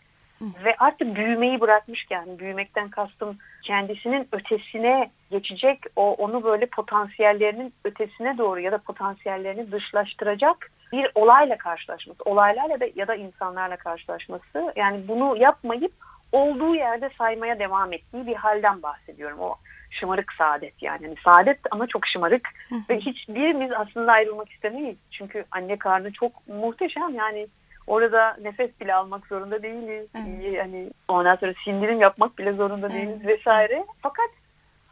ve 0.64 0.76
artık 0.80 1.16
büyümeyi 1.16 1.62
bırakmışken, 1.62 2.40
büyümekten 2.40 2.90
kastım 2.90 3.38
kendisinin 3.64 4.28
ötesine 4.32 5.10
geçecek, 5.32 5.80
o 5.96 6.14
onu 6.14 6.44
böyle 6.44 6.66
potansiyellerinin 6.66 7.74
ötesine 7.84 8.38
doğru 8.38 8.60
ya 8.60 8.72
da 8.72 8.78
potansiyellerini 8.78 9.72
dışlaştıracak 9.72 10.72
bir 10.92 11.12
olayla 11.16 11.58
karşılaşması, 11.58 12.24
olaylarla 12.26 12.80
da 12.80 12.86
ya 12.96 13.08
da 13.08 13.16
insanlarla 13.16 13.78
karşılaşması. 13.78 14.74
Yani 14.76 15.08
bunu 15.08 15.38
yapmayıp 15.38 15.92
olduğu 16.32 16.76
yerde 16.76 17.10
saymaya 17.18 17.60
devam 17.60 17.94
ettiği 17.94 18.28
bir 18.28 18.36
halden 18.36 18.84
bahsediyorum. 18.84 19.40
O 19.40 19.56
şımarık 19.92 20.34
saadet 20.34 20.82
yani. 20.82 21.04
yani 21.04 21.16
saadet 21.24 21.60
ama 21.72 21.88
çok 21.88 22.08
şımarık 22.08 22.50
ve 22.90 23.00
hiçbirimiz 23.00 23.72
aslında 23.72 24.12
ayrılmak 24.12 24.52
istemeyiz. 24.52 24.98
Çünkü 25.12 25.46
anne 25.52 25.78
karnı 25.78 26.12
çok 26.14 26.48
muhteşem 26.48 27.16
yani 27.16 27.48
Orada 27.88 28.38
nefes 28.42 28.80
bile 28.82 28.94
almak 28.94 29.28
zorunda 29.28 29.64
değiliz. 29.64 30.08
Evet. 30.16 30.54
Yani 30.54 30.90
ondan 31.08 31.36
sonra 31.36 31.54
sindirim 31.64 32.00
yapmak 32.02 32.38
bile 32.38 32.54
zorunda 32.54 32.88
evet. 32.92 32.96
değiliz 32.96 33.28
vesaire. 33.28 33.86
Fakat 34.02 34.30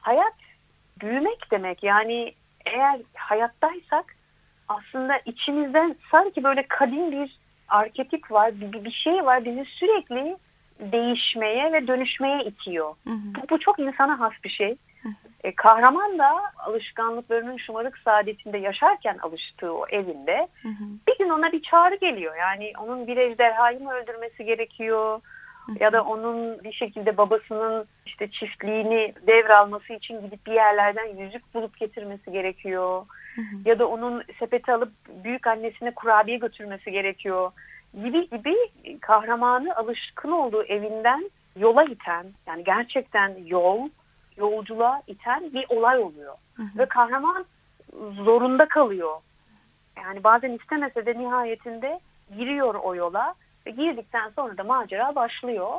hayat 0.01 0.33
büyümek 1.01 1.51
demek. 1.51 1.83
Yani 1.83 2.33
eğer 2.65 2.99
hayattaysak 3.17 4.15
aslında 4.67 5.17
içimizden 5.25 5.95
sanki 6.11 6.43
böyle 6.43 6.63
kadim 6.67 7.11
bir 7.11 7.37
arketip 7.67 8.31
var, 8.31 8.61
bir, 8.61 8.85
bir 8.85 8.91
şey 8.91 9.25
var 9.25 9.45
bizi 9.45 9.65
sürekli 9.65 10.37
değişmeye 10.79 11.73
ve 11.73 11.87
dönüşmeye 11.87 12.43
itiyor. 12.43 12.95
Hı 13.03 13.09
hı. 13.09 13.35
Bu, 13.35 13.49
bu 13.49 13.59
çok 13.59 13.79
insana 13.79 14.19
has 14.19 14.33
bir 14.43 14.49
şey. 14.49 14.75
E, 15.43 15.55
kahraman 15.55 16.19
da 16.19 16.41
alışkanlıklarının 16.57 17.57
şımarık 17.57 17.97
saadetinde 17.97 18.57
yaşarken 18.57 19.17
alıştığı 19.17 19.73
o 19.73 19.87
evinde 19.87 20.47
hı 20.61 20.67
hı. 20.67 20.83
bir 21.07 21.17
gün 21.17 21.29
ona 21.29 21.51
bir 21.51 21.61
çağrı 21.61 21.95
geliyor. 21.95 22.35
Yani 22.35 22.73
onun 22.79 23.07
bir 23.07 23.17
ejderhayı 23.17 23.79
mı 23.79 23.93
öldürmesi 23.93 24.45
gerekiyor? 24.45 25.21
Hı 25.65 25.71
hı. 25.71 25.75
Ya 25.79 25.93
da 25.93 26.03
onun 26.03 26.63
bir 26.63 26.73
şekilde 26.73 27.17
babasının 27.17 27.85
işte 28.05 28.31
çiftliğini 28.31 29.13
devralması 29.27 29.93
için 29.93 30.21
gidip 30.21 30.45
bir 30.45 30.53
yerlerden 30.53 31.17
yüzük 31.17 31.53
bulup 31.53 31.77
getirmesi 31.77 32.31
gerekiyor. 32.31 33.05
Hı 33.35 33.41
hı. 33.41 33.69
Ya 33.69 33.79
da 33.79 33.87
onun 33.87 34.23
sepeti 34.39 34.73
alıp 34.73 34.91
büyük 35.23 35.47
annesine 35.47 35.91
kurabiye 35.91 36.37
götürmesi 36.37 36.91
gerekiyor. 36.91 37.51
Gibi 38.03 38.29
gibi 38.29 38.55
kahramanı 39.01 39.75
alışkın 39.75 40.31
olduğu 40.31 40.63
evinden 40.63 41.31
yola 41.55 41.83
iten 41.83 42.25
yani 42.47 42.63
gerçekten 42.63 43.35
yol 43.45 43.89
yolculuğa 44.39 45.01
iten 45.07 45.53
bir 45.53 45.65
olay 45.69 45.97
oluyor. 45.97 46.35
Hı 46.55 46.63
hı. 46.63 46.79
Ve 46.79 46.85
kahraman 46.85 47.45
zorunda 48.13 48.67
kalıyor. 48.67 49.15
Yani 49.97 50.23
bazen 50.23 50.51
istemese 50.51 51.05
de 51.05 51.19
nihayetinde 51.19 51.99
giriyor 52.37 52.75
o 52.75 52.95
yola 52.95 53.33
ve 53.65 53.71
girdikten 53.71 54.29
sonra 54.29 54.57
da 54.57 54.63
macera 54.63 55.15
başlıyor. 55.15 55.69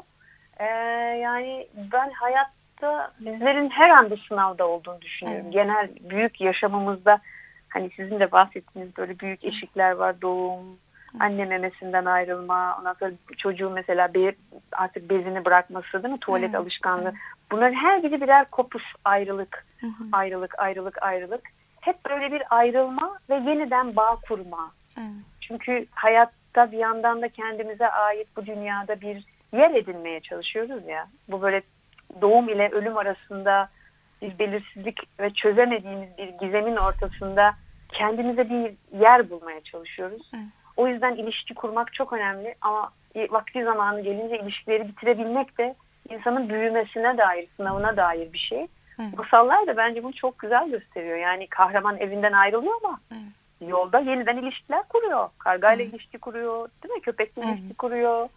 Ee, 0.58 0.64
yani 1.22 1.66
ben 1.92 2.10
hayatta 2.10 3.12
bizlerin 3.20 3.70
her 3.70 3.90
anda 3.90 4.16
sınavda 4.28 4.68
olduğunu 4.68 5.00
düşünüyorum. 5.00 5.44
Evet. 5.44 5.52
Genel 5.52 5.88
büyük 6.00 6.40
yaşamımızda 6.40 7.18
hani 7.68 7.90
sizin 7.96 8.20
de 8.20 8.32
bahsettiğiniz 8.32 8.96
böyle 8.96 9.18
büyük 9.18 9.44
eşikler 9.44 9.90
var. 9.90 10.20
Doğum, 10.22 10.78
anne 11.20 11.44
memesinden 11.44 12.04
ayrılma, 12.04 12.76
ondan 12.78 12.94
sonra 12.94 13.12
çocuğun 13.38 13.72
mesela 13.72 14.14
be, 14.14 14.34
artık 14.72 15.10
bezini 15.10 15.44
bırakması 15.44 16.02
değil 16.02 16.14
mi? 16.14 16.20
Tuvalet 16.20 16.50
evet. 16.50 16.58
alışkanlığı. 16.58 17.12
Bunların 17.50 17.74
her 17.74 18.02
biri 18.02 18.20
birer 18.20 18.50
kopuş, 18.50 18.82
ayrılık, 19.04 19.66
hı 19.80 19.86
hı. 19.86 20.04
ayrılık, 20.12 20.58
ayrılık, 20.58 21.02
ayrılık. 21.02 21.42
Hep 21.80 21.96
böyle 22.10 22.32
bir 22.32 22.42
ayrılma 22.50 23.18
ve 23.30 23.34
yeniden 23.34 23.96
bağ 23.96 24.16
kurma. 24.28 24.72
Hı. 24.94 25.00
Çünkü 25.40 25.86
hayatta 25.90 26.72
bir 26.72 26.78
yandan 26.78 27.22
da 27.22 27.28
kendimize 27.28 27.90
ait 27.90 28.28
bu 28.36 28.46
dünyada 28.46 29.00
bir 29.00 29.24
yer 29.52 29.74
edinmeye 29.74 30.20
çalışıyoruz 30.20 30.86
ya. 30.88 31.06
Bu 31.28 31.42
böyle 31.42 31.62
doğum 32.20 32.48
ile 32.48 32.68
ölüm 32.68 32.96
arasında 32.96 33.68
bir 34.22 34.38
belirsizlik 34.38 35.20
ve 35.20 35.30
çözemediğimiz 35.30 36.18
bir 36.18 36.28
gizemin 36.28 36.76
ortasında 36.76 37.54
kendimize 37.88 38.50
bir 38.50 38.74
yer 39.00 39.30
bulmaya 39.30 39.60
çalışıyoruz. 39.60 40.32
Hı. 40.32 40.38
O 40.76 40.88
yüzden 40.88 41.14
ilişki 41.14 41.54
kurmak 41.54 41.92
çok 41.92 42.12
önemli 42.12 42.54
ama 42.60 42.90
vakti 43.30 43.64
zamanı 43.64 44.00
gelince 44.00 44.38
ilişkileri 44.38 44.88
bitirebilmek 44.88 45.58
de 45.58 45.74
insanın 46.10 46.48
büyümesine 46.48 47.18
dair, 47.18 47.48
sınavına 47.56 47.96
dair 47.96 48.32
bir 48.32 48.38
şey. 48.38 48.66
Hı. 48.96 49.02
Masallar 49.16 49.66
da 49.66 49.76
bence 49.76 50.02
bunu 50.04 50.12
çok 50.12 50.38
güzel 50.38 50.70
gösteriyor. 50.70 51.16
Yani 51.16 51.46
kahraman 51.46 51.96
evinden 51.98 52.32
ayrılıyor 52.32 52.74
ama 52.84 53.00
Hı. 53.08 53.14
yolda 53.66 53.98
yeniden 53.98 54.36
ilişkiler 54.36 54.82
kuruyor. 54.88 55.28
Kargayla 55.38 55.84
Hı. 55.84 55.88
ilişki 55.88 56.18
kuruyor, 56.18 56.68
değil 56.82 56.94
mi? 56.94 57.00
Köpekle 57.00 57.42
Hı. 57.42 57.46
ilişki 57.50 57.74
kuruyor. 57.74 58.28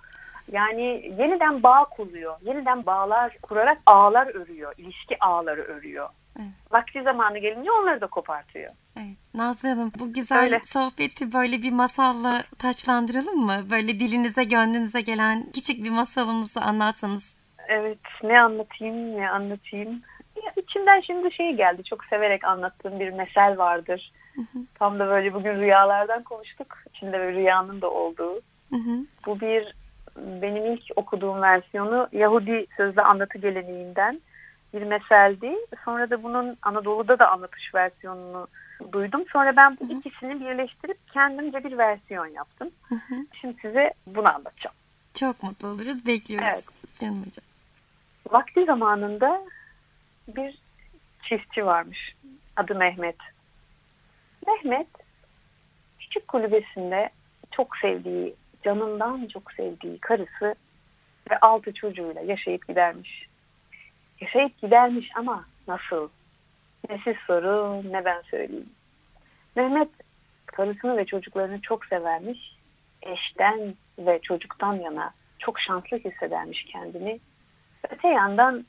Yani 0.51 0.83
yeniden 1.19 1.63
bağ 1.63 1.83
kuruyor. 1.85 2.35
Yeniden 2.41 2.85
bağlar 2.85 3.37
kurarak 3.41 3.77
ağlar 3.85 4.27
örüyor. 4.27 4.73
ilişki 4.77 5.23
ağları 5.23 5.61
örüyor. 5.61 6.09
Evet. 6.39 6.47
Vakti 6.71 7.03
zamanı 7.03 7.37
gelince 7.37 7.71
onları 7.71 8.01
da 8.01 8.07
kopartıyor. 8.07 8.71
Evet. 8.97 9.17
Nazlı 9.33 9.69
Hanım 9.69 9.91
bu 9.99 10.13
güzel 10.13 10.43
Öyle. 10.43 10.61
sohbeti 10.65 11.33
böyle 11.33 11.61
bir 11.61 11.71
masalla 11.71 12.43
taçlandıralım 12.59 13.45
mı? 13.45 13.61
Böyle 13.71 13.99
dilinize 13.99 14.43
gönlünüze 14.43 15.01
gelen 15.01 15.43
küçük 15.53 15.83
bir 15.83 15.89
masalımızı 15.89 16.61
anlatsanız. 16.61 17.42
Evet 17.67 17.99
ne 18.23 18.41
anlatayım 18.41 19.17
ne 19.17 19.29
anlatayım. 19.29 20.01
Ya, 20.45 20.53
içimden 20.63 21.01
şimdi 21.01 21.33
şey 21.33 21.53
geldi 21.53 21.83
çok 21.83 22.05
severek 22.05 22.43
anlattığım 22.43 22.99
bir 22.99 23.09
mesel 23.09 23.57
vardır. 23.57 24.11
Hı 24.35 24.41
hı. 24.41 24.59
Tam 24.79 24.99
da 24.99 25.07
böyle 25.07 25.33
bugün 25.33 25.61
rüyalardan 25.61 26.23
konuştuk. 26.23 26.77
İçinde 26.89 27.19
böyle 27.19 27.37
rüyanın 27.37 27.81
da 27.81 27.91
olduğu. 27.91 28.33
Hı 28.69 28.75
hı. 28.75 29.05
Bu 29.25 29.39
bir 29.39 29.73
benim 30.17 30.73
ilk 30.73 30.83
okuduğum 30.95 31.41
versiyonu 31.41 32.07
Yahudi 32.11 32.65
sözlü 32.77 33.01
anlatı 33.01 33.37
geleneğinden 33.37 34.21
bir 34.73 34.81
meseldi. 34.81 35.55
Sonra 35.85 36.09
da 36.09 36.23
bunun 36.23 36.57
Anadolu'da 36.61 37.19
da 37.19 37.31
anlatış 37.31 37.75
versiyonunu 37.75 38.47
duydum. 38.91 39.23
Sonra 39.31 39.55
ben 39.55 39.77
bu 39.81 39.93
ikisini 39.93 40.39
birleştirip 40.39 40.97
kendimce 41.13 41.63
bir 41.63 41.77
versiyon 41.77 42.25
yaptım. 42.25 42.69
Hı 42.89 42.95
hı. 42.95 43.15
Şimdi 43.41 43.61
size 43.61 43.93
bunu 44.07 44.27
anlatacağım. 44.27 44.75
Çok 45.13 45.43
mutlu 45.43 45.67
oluruz. 45.67 46.05
Bekliyoruz. 46.05 46.49
Evet. 46.53 46.63
Canım 46.99 47.25
hocam. 47.25 47.52
Vakti 48.31 48.65
zamanında 48.65 49.41
bir 50.27 50.57
çiftçi 51.23 51.65
varmış. 51.65 52.15
Adı 52.55 52.75
Mehmet. 52.75 53.17
Mehmet 54.47 54.87
küçük 55.99 56.27
kulübesinde 56.27 57.09
çok 57.51 57.77
sevdiği, 57.77 58.35
canından 58.63 59.27
çok 59.27 59.51
sevdiği 59.51 59.99
karısı 59.99 60.55
ve 61.31 61.39
altı 61.41 61.73
çocuğuyla 61.73 62.21
yaşayıp 62.21 62.67
gidermiş. 62.67 63.27
Yaşayıp 64.21 64.61
gidermiş 64.61 65.09
ama 65.15 65.45
nasıl? 65.67 66.09
Ne 66.89 66.99
siz 67.03 67.15
sorun 67.27 67.91
ne 67.91 68.05
ben 68.05 68.21
söyleyeyim. 68.21 68.69
Mehmet 69.55 69.89
karısını 70.45 70.97
ve 70.97 71.05
çocuklarını 71.05 71.61
çok 71.61 71.85
severmiş. 71.85 72.55
Eşten 73.01 73.75
ve 73.99 74.19
çocuktan 74.21 74.73
yana 74.73 75.13
çok 75.39 75.59
şanslı 75.59 75.97
hissedermiş 75.97 76.65
kendini. 76.65 77.19
Öte 77.89 78.07
yandan 78.07 78.65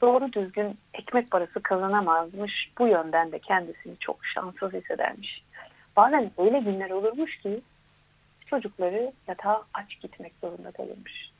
doğru 0.00 0.32
düzgün 0.32 0.78
ekmek 0.94 1.30
parası 1.30 1.62
kazanamazmış. 1.62 2.70
Bu 2.78 2.86
yönden 2.86 3.32
de 3.32 3.38
kendisini 3.38 3.98
çok 3.98 4.26
şanssız 4.26 4.72
hissedermiş. 4.72 5.42
Bazen 5.96 6.30
öyle 6.38 6.58
günler 6.58 6.90
olurmuş 6.90 7.38
ki 7.38 7.60
çocukları 8.46 9.12
yatağa 9.28 9.62
aç 9.74 10.00
gitmek 10.00 10.32
zorunda 10.40 10.70
kalırmış. 10.70 11.30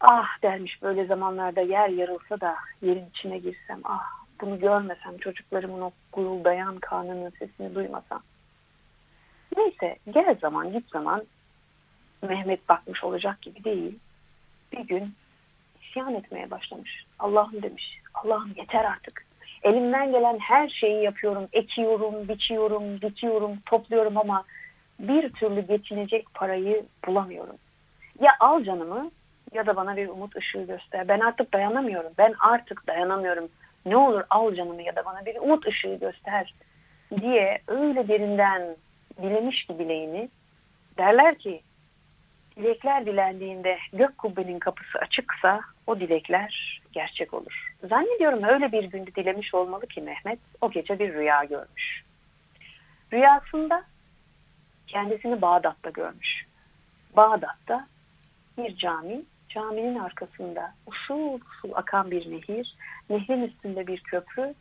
Ah 0.00 0.42
dermiş 0.42 0.82
böyle 0.82 1.06
zamanlarda 1.06 1.60
yer 1.60 1.88
yarılsa 1.88 2.40
da 2.40 2.56
yerin 2.82 3.10
içine 3.10 3.38
girsem 3.38 3.80
ah 3.84 4.04
bunu 4.40 4.58
görmesem 4.58 5.18
çocuklarımın 5.18 5.80
o 5.80 5.90
guruldayan 6.12 6.78
karnının 6.78 7.30
sesini 7.30 7.74
duymasam. 7.74 8.22
Neyse 9.56 9.96
gel 10.10 10.38
zaman 10.40 10.72
git 10.72 10.90
zaman 10.90 11.24
Mehmet 12.22 12.68
bakmış 12.68 13.04
olacak 13.04 13.42
gibi 13.42 13.64
değil. 13.64 13.98
Bir 14.72 14.86
gün 14.86 15.14
isyan 15.82 16.14
etmeye 16.14 16.50
başlamış. 16.50 17.04
Allah'ım 17.18 17.62
demiş. 17.62 17.98
Allah'ım 18.14 18.52
yeter 18.56 18.84
artık. 18.84 19.26
Elimden 19.62 20.12
gelen 20.12 20.38
her 20.38 20.68
şeyi 20.68 21.02
yapıyorum. 21.02 21.48
Ekiyorum, 21.52 22.28
biçiyorum, 22.28 23.00
dikiyorum, 23.00 23.58
topluyorum 23.66 24.16
ama 24.16 24.44
bir 24.98 25.32
türlü 25.32 25.66
geçinecek 25.66 26.34
parayı 26.34 26.84
bulamıyorum. 27.06 27.56
Ya 28.20 28.32
al 28.40 28.64
canımı 28.64 29.10
ya 29.52 29.66
da 29.66 29.76
bana 29.76 29.96
bir 29.96 30.08
umut 30.08 30.36
ışığı 30.36 30.62
göster. 30.62 31.08
Ben 31.08 31.20
artık 31.20 31.52
dayanamıyorum. 31.52 32.12
Ben 32.18 32.34
artık 32.40 32.86
dayanamıyorum. 32.86 33.48
Ne 33.86 33.96
olur 33.96 34.22
al 34.30 34.54
canımı 34.54 34.82
ya 34.82 34.96
da 34.96 35.04
bana 35.04 35.26
bir 35.26 35.36
umut 35.36 35.66
ışığı 35.66 35.94
göster 35.94 36.54
diye 37.20 37.58
öyle 37.68 38.08
derinden 38.08 38.76
dilemiş 39.22 39.66
ki 39.66 39.78
dileğini 39.78 40.28
derler 40.98 41.38
ki 41.38 41.60
dilekler 42.56 43.06
dilendiğinde 43.06 43.78
gök 43.92 44.18
kubbenin 44.18 44.58
kapısı 44.58 44.98
açıksa 44.98 45.60
o 45.86 46.00
dilekler 46.00 46.82
gerçek 46.92 47.34
olur. 47.34 47.74
Zannediyorum 47.88 48.44
öyle 48.44 48.72
bir 48.72 48.84
günde 48.84 49.14
dilemiş 49.14 49.54
olmalı 49.54 49.86
ki 49.86 50.00
Mehmet 50.00 50.38
o 50.60 50.70
gece 50.70 50.98
bir 50.98 51.14
rüya 51.14 51.44
görmüş. 51.44 52.02
Rüyasında 53.12 53.84
kendisini 54.86 55.42
Bağdat'ta 55.42 55.90
görmüş. 55.90 56.46
Bağdat'ta 57.16 57.86
bir 58.58 58.76
cami, 58.76 59.22
caminin 59.48 59.98
arkasında 59.98 60.74
usul 60.86 61.34
usul 61.34 61.70
akan 61.74 62.10
bir 62.10 62.30
nehir, 62.30 62.76
nehrin 63.10 63.42
üstünde 63.42 63.86
bir 63.86 64.00
köprü. 64.00 64.54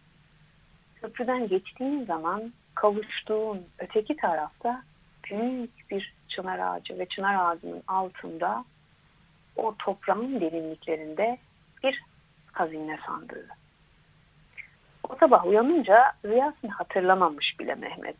Köprüden 0.95 1.47
geçtiğin 1.47 2.05
zaman 2.05 2.53
kavuştuğun 2.75 3.67
öteki 3.79 4.15
tarafta 4.15 4.83
büyük 5.29 5.91
bir 5.91 6.14
çınar 6.27 6.59
ağacı 6.59 6.99
ve 6.99 7.05
çınar 7.05 7.35
ağacının 7.35 7.83
altında 7.87 8.65
o 9.55 9.75
toprağın 9.79 10.41
derinliklerinde 10.41 11.37
bir 11.83 12.01
hazine 12.51 12.99
sandığı. 13.05 13.47
O 15.09 15.15
sabah 15.19 15.45
uyanınca 15.45 16.13
rüyasını 16.25 16.71
hatırlamamış 16.71 17.59
bile 17.59 17.75
Mehmet. 17.75 18.17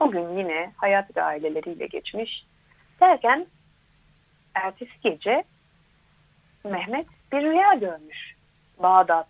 O 0.00 0.10
gün 0.10 0.38
yine 0.38 0.72
hayat 0.76 1.16
ve 1.16 1.22
aileleriyle 1.22 1.86
geçmiş. 1.86 2.46
Derken 3.00 3.46
ertesi 4.54 5.00
gece 5.02 5.44
Mehmet 6.64 7.06
bir 7.32 7.42
rüya 7.42 7.74
görmüş. 7.74 8.36
Bağdat, 8.78 9.28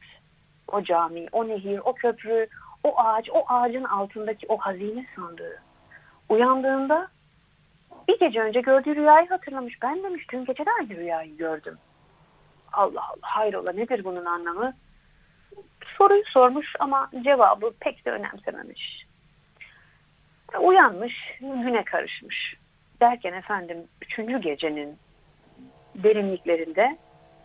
o 0.69 0.83
cami, 0.83 1.27
o 1.33 1.49
nehir, 1.49 1.81
o 1.85 1.93
köprü, 1.95 2.47
o 2.85 3.01
ağaç, 3.01 3.31
o 3.31 3.45
ağacın 3.49 3.85
altındaki 3.85 4.47
o 4.49 4.59
hazine 4.59 5.07
sandığı. 5.17 5.63
Uyandığında 6.29 7.09
bir 8.09 8.19
gece 8.19 8.41
önce 8.41 8.61
gördüğü 8.61 8.97
rüyayı 8.97 9.29
hatırlamış. 9.29 9.83
Ben 9.83 10.03
demiş 10.03 10.27
dün 10.33 10.45
gece 10.45 10.67
de 10.67 10.71
aynı 10.81 10.97
rüyayı 10.97 11.37
gördüm. 11.37 11.79
Allah 12.73 13.09
Allah 13.09 13.21
hayrola 13.21 13.73
nedir 13.73 14.05
bunun 14.05 14.25
anlamı? 14.25 14.73
Soruyu 15.99 16.23
sormuş 16.27 16.77
ama 16.81 17.11
cevabı 17.25 17.73
pek 17.81 18.05
de 18.05 18.11
önemsememiş. 18.11 19.07
Uyanmış, 20.61 21.15
güne 21.41 21.85
karışmış. 21.85 22.55
Derken 23.01 23.33
efendim 23.33 23.89
üçüncü 24.03 24.39
gecenin 24.39 24.99
derinliklerinde 25.95 26.99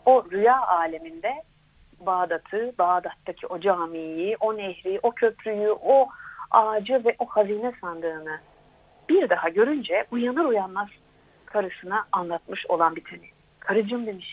o 0.05 0.25
rüya 0.31 0.67
aleminde 0.67 1.43
Bağdat'ı, 1.99 2.73
Bağdat'taki 2.77 3.47
o 3.47 3.59
camiyi, 3.59 4.37
o 4.39 4.57
nehri, 4.57 4.99
o 5.03 5.11
köprüyü, 5.11 5.71
o 5.71 6.09
ağacı 6.51 7.05
ve 7.05 7.15
o 7.19 7.25
hazine 7.25 7.73
sandığını 7.81 8.39
bir 9.09 9.29
daha 9.29 9.49
görünce 9.49 10.05
uyanır 10.11 10.45
uyanmaz 10.45 10.87
karısına 11.45 12.05
anlatmış 12.11 12.65
olan 12.65 12.95
biteni. 12.95 13.29
Karıcığım 13.59 14.05
demiş. 14.05 14.31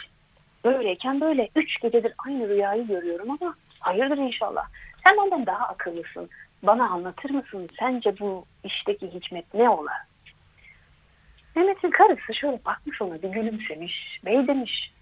Böyleyken 0.64 1.20
böyle 1.20 1.48
üç 1.56 1.80
gecedir 1.80 2.12
aynı 2.26 2.48
rüyayı 2.48 2.87
görüyorum 2.87 3.30
ama 3.30 3.54
hayırdır 3.80 4.18
inşallah. 4.18 4.66
Sen 5.04 5.16
benden 5.16 5.46
daha 5.46 5.68
akıllısın. 5.68 6.30
Bana 6.62 6.88
anlatır 6.88 7.30
mısın? 7.30 7.70
Sence 7.78 8.18
bu 8.18 8.44
işteki 8.64 9.14
hikmet 9.14 9.54
ne 9.54 9.70
ola? 9.70 9.92
Mehmet'in 11.56 11.90
karısı 11.90 12.34
şöyle 12.34 12.64
bakmış 12.64 13.02
ona 13.02 13.22
bir 13.22 13.28
gülümsemiş. 13.28 14.20
Bey 14.24 14.46
demiş. 14.46 14.92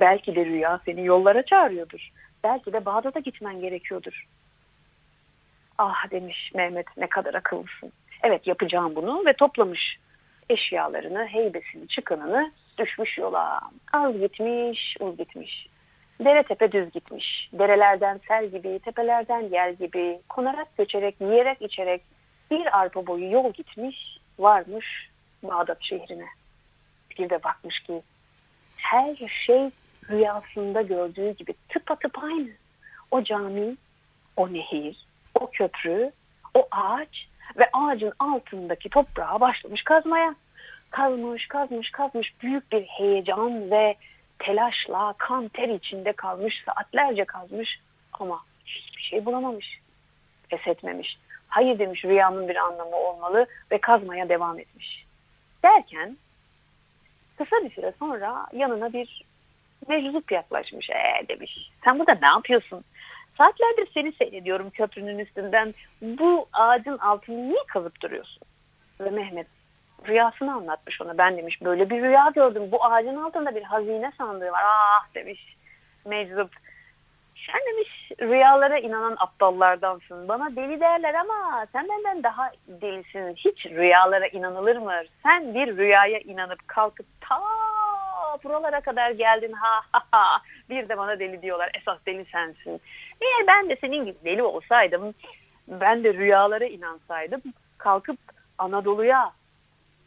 Belki 0.00 0.34
de 0.34 0.44
rüya 0.44 0.80
seni 0.84 1.04
yollara 1.04 1.42
çağırıyordur. 1.42 2.10
Belki 2.44 2.72
de 2.72 2.84
Bağdat'a 2.84 3.20
gitmen 3.20 3.60
gerekiyordur. 3.60 4.26
Ah 5.78 6.10
demiş 6.10 6.50
Mehmet 6.54 6.96
ne 6.96 7.06
kadar 7.06 7.34
akıllısın. 7.34 7.92
Evet 8.22 8.46
yapacağım 8.46 8.96
bunu 8.96 9.22
ve 9.26 9.32
toplamış 9.32 9.98
eşyalarını, 10.50 11.26
heybesini, 11.26 11.88
çıkınını 11.88 12.52
düşmüş 12.78 13.18
yola. 13.18 13.60
Az 13.92 14.18
gitmiş, 14.18 14.96
uz 15.00 15.16
gitmiş. 15.16 15.66
Dere 16.24 16.42
tepe 16.42 16.72
düz 16.72 16.90
gitmiş. 16.90 17.50
Derelerden 17.52 18.20
sel 18.28 18.46
gibi, 18.46 18.78
tepelerden 18.84 19.40
yel 19.40 19.74
gibi, 19.74 20.20
konarak 20.28 20.76
göçerek, 20.76 21.20
yiyerek 21.20 21.62
içerek 21.62 22.02
bir 22.50 22.78
arpa 22.80 23.06
boyu 23.06 23.30
yol 23.30 23.52
gitmiş, 23.52 24.18
varmış 24.38 25.12
Bağdat 25.42 25.82
şehrine. 25.82 26.26
Bir 27.18 27.30
de 27.30 27.42
bakmış 27.42 27.80
ki 27.80 28.02
her 28.76 29.16
şey 29.46 29.70
rüyasında 30.10 30.82
gördüğü 30.82 31.30
gibi 31.30 31.54
tıpatıp 31.68 32.24
aynı. 32.24 32.50
O 33.10 33.22
cami, 33.24 33.76
o 34.36 34.52
nehir, 34.52 35.06
o 35.34 35.50
köprü, 35.50 36.12
o 36.54 36.68
ağaç 36.70 37.28
ve 37.58 37.68
ağacın 37.72 38.12
altındaki 38.18 38.88
toprağa 38.88 39.40
başlamış 39.40 39.82
kazmaya. 39.82 40.34
Kazmış, 40.90 41.46
kazmış, 41.46 41.90
kazmış 41.90 42.32
büyük 42.42 42.72
bir 42.72 42.82
heyecan 42.82 43.70
ve 43.70 43.94
telaşla 44.38 45.14
kan 45.18 45.48
ter 45.48 45.68
içinde 45.68 46.12
kalmış, 46.12 46.62
saatlerce 46.66 47.24
kazmış 47.24 47.80
ama 48.12 48.40
hiçbir 48.66 49.02
şey 49.02 49.24
bulamamış. 49.24 49.80
Pes 50.48 50.66
etmemiş. 50.66 51.18
Hayır 51.48 51.78
demiş 51.78 52.04
rüyamın 52.04 52.48
bir 52.48 52.56
anlamı 52.56 52.96
olmalı 52.96 53.46
ve 53.70 53.78
kazmaya 53.78 54.28
devam 54.28 54.58
etmiş. 54.58 55.04
Derken 55.64 56.16
kısa 57.38 57.56
bir 57.64 57.70
süre 57.70 57.92
sonra 57.98 58.46
yanına 58.52 58.92
bir 58.92 59.24
meczup 59.88 60.32
yaklaşmış. 60.32 60.90
Ee 60.90 61.28
demiş 61.28 61.70
sen 61.84 61.98
burada 61.98 62.18
ne 62.22 62.26
yapıyorsun? 62.26 62.84
Saatlerdir 63.38 63.88
seni 63.94 64.12
seyrediyorum 64.12 64.70
köprünün 64.70 65.18
üstünden. 65.18 65.74
Bu 66.02 66.48
ağacın 66.52 66.98
altını 66.98 67.48
niye 67.48 67.64
kazıp 67.68 68.00
duruyorsun? 68.02 68.42
Ve 69.00 69.10
Mehmet 69.10 69.46
rüyasını 70.08 70.54
anlatmış 70.54 71.00
ona. 71.00 71.18
Ben 71.18 71.36
demiş 71.36 71.62
böyle 71.62 71.90
bir 71.90 72.02
rüya 72.02 72.30
gördüm. 72.34 72.62
Bu 72.72 72.84
ağacın 72.84 73.16
altında 73.16 73.54
bir 73.54 73.62
hazine 73.62 74.12
sandığı 74.18 74.52
var. 74.52 74.62
Ah 74.64 75.14
demiş 75.14 75.56
meczup. 76.06 76.50
Sen 77.46 77.60
demiş 77.72 78.12
rüyalara 78.20 78.78
inanan 78.78 79.16
aptallardansın. 79.18 80.28
Bana 80.28 80.56
deli 80.56 80.80
derler 80.80 81.14
ama 81.14 81.66
sen 81.72 81.88
benden 81.88 82.22
daha 82.22 82.50
delisin. 82.68 83.34
Hiç 83.34 83.66
rüyalara 83.66 84.26
inanılır 84.26 84.76
mı? 84.76 84.94
Sen 85.22 85.54
bir 85.54 85.76
rüyaya 85.76 86.18
inanıp 86.18 86.68
kalkıp 86.68 87.06
ta 87.20 87.42
buralara 88.44 88.80
kadar 88.80 89.10
geldin 89.10 89.52
ha 89.52 89.80
ha 89.92 90.02
ha. 90.10 90.42
Bir 90.70 90.88
de 90.88 90.98
bana 90.98 91.18
deli 91.18 91.42
diyorlar. 91.42 91.70
Esas 91.74 91.98
deli 92.06 92.24
sensin. 92.24 92.80
Eğer 93.20 93.46
ben 93.46 93.68
de 93.68 93.76
senin 93.76 94.04
gibi 94.04 94.16
deli 94.24 94.42
olsaydım 94.42 95.14
ben 95.68 96.04
de 96.04 96.14
rüyalara 96.14 96.64
inansaydım 96.64 97.42
kalkıp 97.78 98.18
Anadolu'ya 98.58 99.32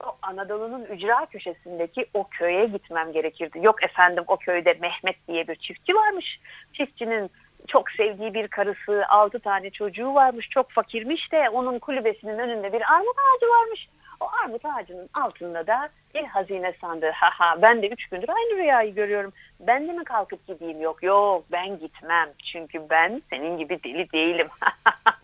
o 0.03 0.17
Anadolu'nun 0.21 0.85
ücra 0.85 1.25
köşesindeki 1.25 2.05
o 2.13 2.27
köye 2.27 2.65
gitmem 2.65 3.11
gerekirdi. 3.11 3.59
Yok 3.61 3.83
efendim 3.83 4.23
o 4.27 4.37
köyde 4.37 4.73
Mehmet 4.73 5.27
diye 5.27 5.47
bir 5.47 5.55
çiftçi 5.55 5.95
varmış. 5.95 6.39
Çiftçinin 6.73 7.31
çok 7.67 7.91
sevdiği 7.91 8.33
bir 8.33 8.47
karısı, 8.47 9.05
altı 9.09 9.39
tane 9.39 9.69
çocuğu 9.69 10.13
varmış. 10.13 10.49
Çok 10.49 10.71
fakirmiş 10.71 11.31
de 11.31 11.49
onun 11.49 11.79
kulübesinin 11.79 12.39
önünde 12.39 12.73
bir 12.73 12.93
armut 12.93 13.15
ağacı 13.17 13.45
varmış. 13.45 13.87
O 14.19 14.28
armut 14.43 14.65
ağacının 14.65 15.10
altında 15.13 15.67
da 15.67 15.89
bir 16.13 16.23
hazine 16.23 16.73
sandığı. 16.82 17.12
Haha 17.12 17.62
ben 17.62 17.82
de 17.82 17.89
üç 17.89 18.10
gündür 18.10 18.30
aynı 18.30 18.58
rüyayı 18.58 18.95
görüyorum. 18.95 19.34
Ben 19.60 19.88
de 19.88 19.91
mi 19.91 20.04
kalkıp 20.04 20.47
gideyim? 20.47 20.82
Yok 20.82 21.04
yok 21.04 21.45
ben 21.51 21.80
gitmem. 21.80 22.30
Çünkü 22.51 22.89
ben 22.89 23.21
senin 23.30 23.58
gibi 23.58 23.84
deli 23.84 24.12
değilim. 24.12 24.47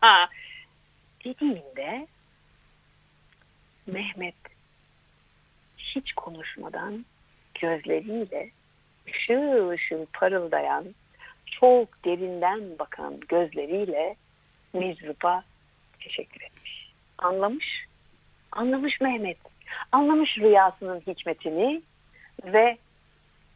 Dediğinde 1.26 2.08
Mehmet 3.88 4.36
hiç 5.78 6.14
konuşmadan 6.14 7.06
gözleriyle 7.62 8.50
ışıl 9.08 9.70
ışıl 9.70 10.06
parıldayan, 10.14 10.86
çok 11.46 12.06
derinden 12.06 12.80
bakan 12.80 13.20
gözleriyle 13.20 14.16
Mecrup'a 14.74 15.44
teşekkür 16.00 16.42
etmiş. 16.42 16.92
Anlamış, 17.18 17.86
anlamış 18.52 19.02
Mehmet. 19.02 19.38
Anlamış 19.92 20.38
rüyasının 20.38 21.00
hikmetini 21.00 21.82
ve 22.44 22.78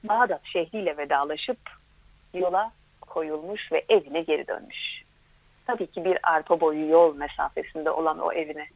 Bağdat 0.04 0.42
şehriyle 0.46 0.98
vedalaşıp 0.98 1.58
yola 2.34 2.72
koyulmuş 3.02 3.72
ve 3.72 3.86
evine 3.90 4.22
geri 4.22 4.48
dönmüş. 4.48 5.04
Tabii 5.68 5.88
ki 5.88 6.06
bir 6.06 6.20
arpa 6.24 6.62
boyu 6.62 6.90
yol 6.90 7.16
mesafesinde 7.16 7.92
olan 7.92 8.20
o 8.20 8.32
evine 8.32 8.68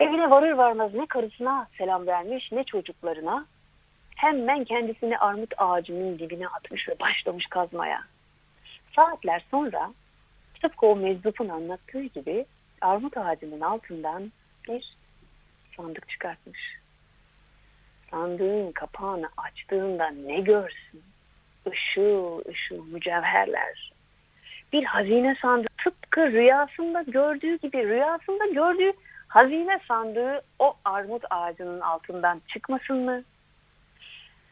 Evine 0.00 0.30
varır 0.30 0.52
varmaz 0.52 0.94
ne 0.94 1.06
karısına 1.06 1.68
selam 1.78 2.06
vermiş 2.06 2.52
ne 2.52 2.64
çocuklarına. 2.64 3.46
Hemen 4.16 4.64
kendisini 4.64 5.18
armut 5.18 5.54
ağacının 5.56 6.18
dibine 6.18 6.48
atmış 6.48 6.88
ve 6.88 7.00
başlamış 7.00 7.46
kazmaya. 7.46 8.02
Saatler 8.96 9.44
sonra 9.50 9.92
tıpkı 10.62 10.86
o 10.86 10.96
meczupun 10.96 11.48
anlattığı 11.48 12.02
gibi 12.02 12.46
armut 12.80 13.16
ağacının 13.16 13.60
altından 13.60 14.32
bir 14.68 14.96
sandık 15.76 16.08
çıkartmış. 16.08 16.60
Sandığın 18.10 18.72
kapağını 18.72 19.28
açtığında 19.36 20.08
ne 20.08 20.40
görsün? 20.40 21.02
Işıl 21.72 22.42
ışıl 22.48 22.84
mücevherler. 22.84 23.92
Bir 24.72 24.84
hazine 24.84 25.36
sandığı 25.42 25.68
tıpkı 25.84 26.20
rüyasında 26.32 27.02
gördüğü 27.02 27.58
gibi 27.58 27.88
rüyasında 27.88 28.46
gördüğü 28.46 28.92
hazine 29.28 29.80
sandığı 29.88 30.42
o 30.58 30.74
armut 30.84 31.24
ağacının 31.30 31.80
altından 31.80 32.42
çıkmasın 32.48 32.96
mı? 32.96 33.22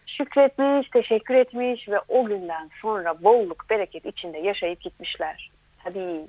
Şükretmiş, 0.06 0.88
teşekkür 0.88 1.34
etmiş 1.34 1.88
ve 1.88 2.00
o 2.08 2.24
günden 2.24 2.70
sonra 2.82 3.22
bolluk, 3.22 3.70
bereket 3.70 4.06
içinde 4.06 4.38
yaşayıp 4.38 4.80
gitmişler. 4.80 5.50
Tabii 5.84 6.26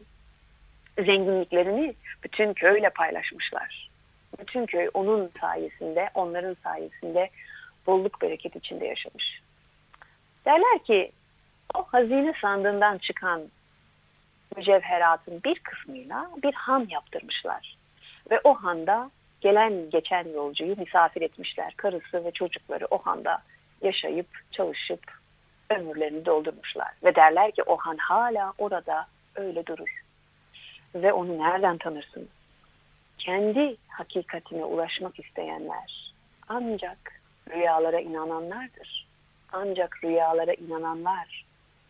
zenginliklerini 0.98 1.96
bütün 2.24 2.54
köyle 2.54 2.90
paylaşmışlar. 2.90 3.90
Bütün 4.40 4.66
köy 4.66 4.90
onun 4.94 5.32
sayesinde, 5.42 6.10
onların 6.14 6.56
sayesinde 6.64 7.30
bolluk 7.88 8.22
bereket 8.22 8.56
içinde 8.56 8.86
yaşamış. 8.86 9.42
Derler 10.46 10.84
ki 10.84 11.12
o 11.76 11.84
hazine 11.84 12.34
sandığından 12.42 12.98
çıkan 12.98 13.42
mücevheratın 14.56 15.44
bir 15.44 15.60
kısmıyla 15.60 16.30
bir 16.44 16.54
han 16.54 16.88
yaptırmışlar. 16.90 17.78
Ve 18.32 18.40
o 18.44 18.54
handa 18.54 19.12
gelen 19.42 19.90
geçen 19.90 20.28
yolcuyu 20.34 20.76
misafir 20.78 21.22
etmişler. 21.22 21.74
Karısı 21.78 22.26
ve 22.26 22.32
çocukları 22.32 22.88
o 22.92 22.98
handa 22.98 23.42
yaşayıp 23.82 24.28
çalışıp 24.52 25.02
ömürlerini 25.70 26.26
doldurmuşlar. 26.26 26.92
Ve 27.04 27.16
derler 27.16 27.52
ki 27.52 27.64
o 27.64 27.78
han 27.78 27.98
hala 27.98 28.54
orada 28.58 29.08
öyle 29.36 29.66
durur. 29.66 30.02
Ve 30.96 31.14
onu 31.14 31.38
nereden 31.38 31.78
tanırsınız? 31.78 32.28
Kendi 33.18 33.76
hakikatine 33.88 34.64
ulaşmak 34.64 35.20
isteyenler 35.20 36.14
ancak 36.50 37.22
rüyalara 37.50 38.00
inananlardır. 38.00 39.08
Ancak 39.52 40.04
rüyalara 40.04 40.54
inananlar. 40.54 41.46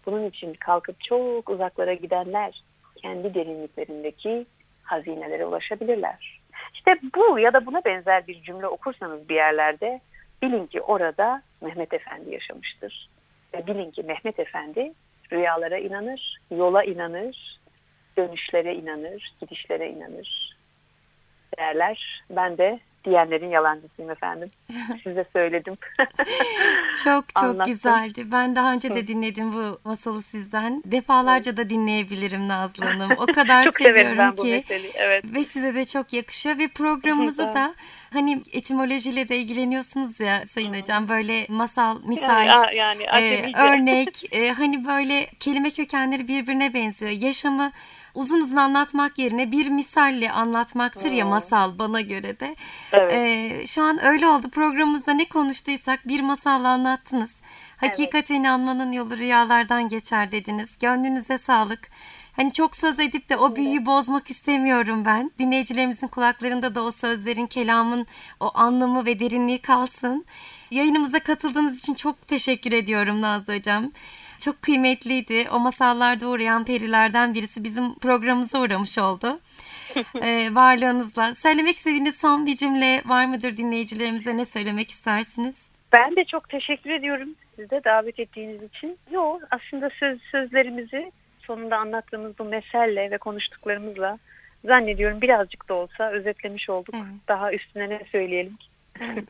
Bunun 0.06 0.30
için 0.30 0.54
kalkıp 0.54 1.02
çok 1.02 1.50
uzaklara 1.50 1.94
gidenler 1.94 2.64
kendi 2.96 3.34
derinliklerindeki 3.34 4.46
hazinelere 4.84 5.46
ulaşabilirler. 5.46 6.42
İşte 6.74 7.00
bu 7.16 7.40
ya 7.40 7.54
da 7.54 7.66
buna 7.66 7.86
benzer 7.86 8.28
bir 8.28 8.44
cümle 8.44 8.68
okursanız 8.68 9.30
bir 9.30 9.36
yerlerde 9.36 10.00
bilin 10.42 10.68
ki 10.68 10.82
orada 10.82 11.42
Mehmet 11.62 11.94
Efendi 11.94 12.32
yaşamıştır. 12.32 13.10
Ve 13.54 13.68
bilin 13.68 13.92
ki 13.92 14.04
Mehmet 14.04 14.40
Efendi 14.40 14.94
rüyalara 15.32 15.78
inanır, 15.78 16.38
yola 16.52 16.84
inanır, 16.84 17.60
dönüşlere 18.18 18.76
inanır, 18.76 19.34
gidişlere 19.42 19.90
inanır 19.90 20.58
derler. 21.58 22.24
Ben 22.30 22.58
de 22.58 22.80
diyenlerin 23.06 23.50
yalancısıyım 23.50 24.12
efendim. 24.12 24.50
Size 25.04 25.26
söyledim. 25.34 25.78
çok 27.04 27.36
çok 27.36 27.44
Anlattım. 27.44 27.74
güzeldi. 27.74 28.32
Ben 28.32 28.56
daha 28.56 28.74
önce 28.74 28.96
de 28.96 29.08
dinledim 29.08 29.54
bu 29.54 29.80
masalı 29.90 30.22
sizden. 30.22 30.84
Defalarca 30.86 31.58
da 31.58 31.70
dinleyebilirim 31.70 32.48
Nazlı 32.48 32.86
Hanım. 32.86 33.12
O 33.12 33.26
kadar 33.34 33.66
çok 33.66 33.78
seviyorum 33.78 34.18
ben 34.18 34.32
ki. 34.32 34.38
Bu 34.38 34.44
meseleyi. 34.44 34.94
Evet. 34.96 35.26
Ve 35.36 35.44
size 35.44 35.76
de 35.76 35.86
çok 35.86 36.14
yakışıyor 36.14 36.58
ve 36.58 36.68
programımızı 36.68 37.54
da 37.54 37.76
hani 38.14 38.42
etimolojiyle 38.54 39.30
de 39.30 39.38
ilgileniyorsunuz 39.38 40.20
ya 40.20 40.46
Sayın 40.46 40.74
Hocam 40.74 41.08
böyle 41.10 41.46
masal, 41.50 41.98
misal, 42.06 42.46
yani, 42.46 42.76
yani, 42.76 43.04
e, 43.04 43.52
örnek 43.62 44.36
e, 44.36 44.52
hani 44.52 44.86
böyle 44.86 45.26
kelime 45.40 45.70
kökenleri 45.70 46.28
birbirine 46.28 46.74
benziyor. 46.74 47.12
Yaşamı 47.12 47.72
uzun 48.14 48.42
uzun 48.42 48.56
anlatmak 48.56 49.18
yerine 49.18 49.52
bir 49.52 49.70
misalle 49.70 50.32
anlatmaktır 50.32 51.10
hmm. 51.10 51.18
ya 51.18 51.26
masal 51.26 51.80
bana 51.80 52.02
göre 52.02 52.40
de. 52.40 52.56
Evet. 52.92 53.14
Ee, 53.14 53.68
şu 53.68 53.84
an 53.84 54.06
öyle 54.06 54.28
oldu. 54.28 54.50
Programımızda 54.50 55.14
ne 55.14 55.26
konuştuysak 55.26 56.08
bir 56.08 56.22
masalla 56.22 56.68
anlattınız. 56.68 57.36
Hakikate 57.78 58.18
evet. 58.18 58.30
inanmanın 58.30 58.92
yolu 58.92 59.18
rüyalardan 59.18 59.88
geçer 59.88 60.32
dediniz. 60.32 60.78
Gönlünüze 60.80 61.38
sağlık. 61.38 61.80
Hani 62.36 62.54
çok 62.54 62.76
söz 62.76 63.00
edip 63.00 63.30
de 63.30 63.38
o 63.38 63.56
büyüyü 63.56 63.86
bozmak 63.86 64.32
istemiyorum 64.32 65.06
ben. 65.06 65.32
Dinleyicilerimizin 65.40 66.08
kulaklarında 66.08 66.76
da 66.76 66.84
o 66.84 66.92
sözlerin, 66.92 67.48
kelamın 67.48 68.08
o 68.40 68.52
anlamı 68.54 69.06
ve 69.06 69.20
derinliği 69.20 69.62
kalsın. 69.62 70.26
Yayınımıza 70.72 71.20
katıldığınız 71.20 71.80
için 71.80 71.94
çok 71.94 72.28
teşekkür 72.28 72.72
ediyorum 72.72 73.22
Nazlı 73.22 73.58
Hocam. 73.58 73.92
Çok 74.42 74.62
kıymetliydi. 74.62 75.50
O 75.52 75.60
masallarda 75.60 76.28
uğrayan 76.28 76.66
perilerden 76.66 77.34
birisi 77.34 77.64
bizim 77.64 77.96
programımıza 77.96 78.62
uğramış 78.62 78.98
oldu. 78.98 79.40
ee, 80.22 80.56
varlığınızla. 80.56 81.36
Söylemek 81.36 81.76
istediğiniz 81.76 82.16
son 82.20 82.46
bir 82.46 82.56
cümle 82.56 83.02
var 83.06 83.26
mıdır 83.26 83.58
dinleyicilerimize? 83.58 84.38
Ne 84.38 84.46
söylemek 84.46 84.90
istersiniz? 84.90 85.70
Ben 85.94 86.16
de 86.16 86.26
çok 86.26 86.50
teşekkür 86.50 86.90
ediyorum 86.90 87.30
size 87.56 87.84
davet 87.84 88.20
ettiğiniz 88.20 88.64
için. 88.64 88.98
Yok 89.12 89.42
aslında 89.52 89.90
söz 90.00 90.22
sözlerimizi 90.22 91.12
sonunda 91.40 91.78
anlattığımız 91.78 92.40
bu 92.40 92.44
meselle 92.44 93.12
ve 93.12 93.18
konuştuklarımızla 93.18 94.18
zannediyorum 94.66 95.22
birazcık 95.22 95.70
da 95.70 95.74
olsa 95.74 96.12
özetlemiş 96.12 96.70
olduk. 96.70 96.96
Evet. 96.96 97.28
Daha 97.28 97.54
üstüne 97.54 97.90
ne 97.90 98.02
söyleyelim 98.12 98.56
ki? 98.56 98.71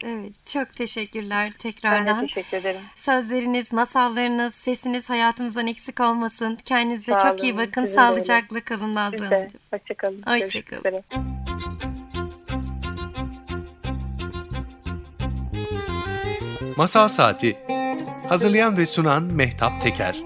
Evet. 0.04 0.46
Çok 0.46 0.74
teşekkürler 0.74 1.52
tekrardan. 1.52 2.18
Ben 2.18 2.24
de 2.24 2.28
teşekkür 2.28 2.58
ederim. 2.58 2.82
Sözleriniz, 2.96 3.74
masallarınız, 3.74 4.56
sesiniz 4.56 5.10
hayatımızdan 5.10 5.68
eksik 5.68 6.00
olmasın. 6.00 6.58
Kendinize 6.66 7.12
Sağ 7.12 7.20
çok 7.20 7.34
olun. 7.34 7.44
iyi 7.44 7.58
bakın. 7.58 7.86
Sizin 7.86 7.96
Sağlıcakla 7.96 8.62
kalın 8.62 8.96
Nazlı 8.96 9.26
Hanımcığım. 9.26 9.60
Hoşçakalın. 9.74 10.22
Hoşçakalın. 10.28 11.04
Masal 16.78 17.08
Saati 17.08 17.58
Hazırlayan 18.30 18.78
ve 18.78 18.86
sunan 18.86 19.24
Mehtap 19.24 19.82
Teker 19.82 20.24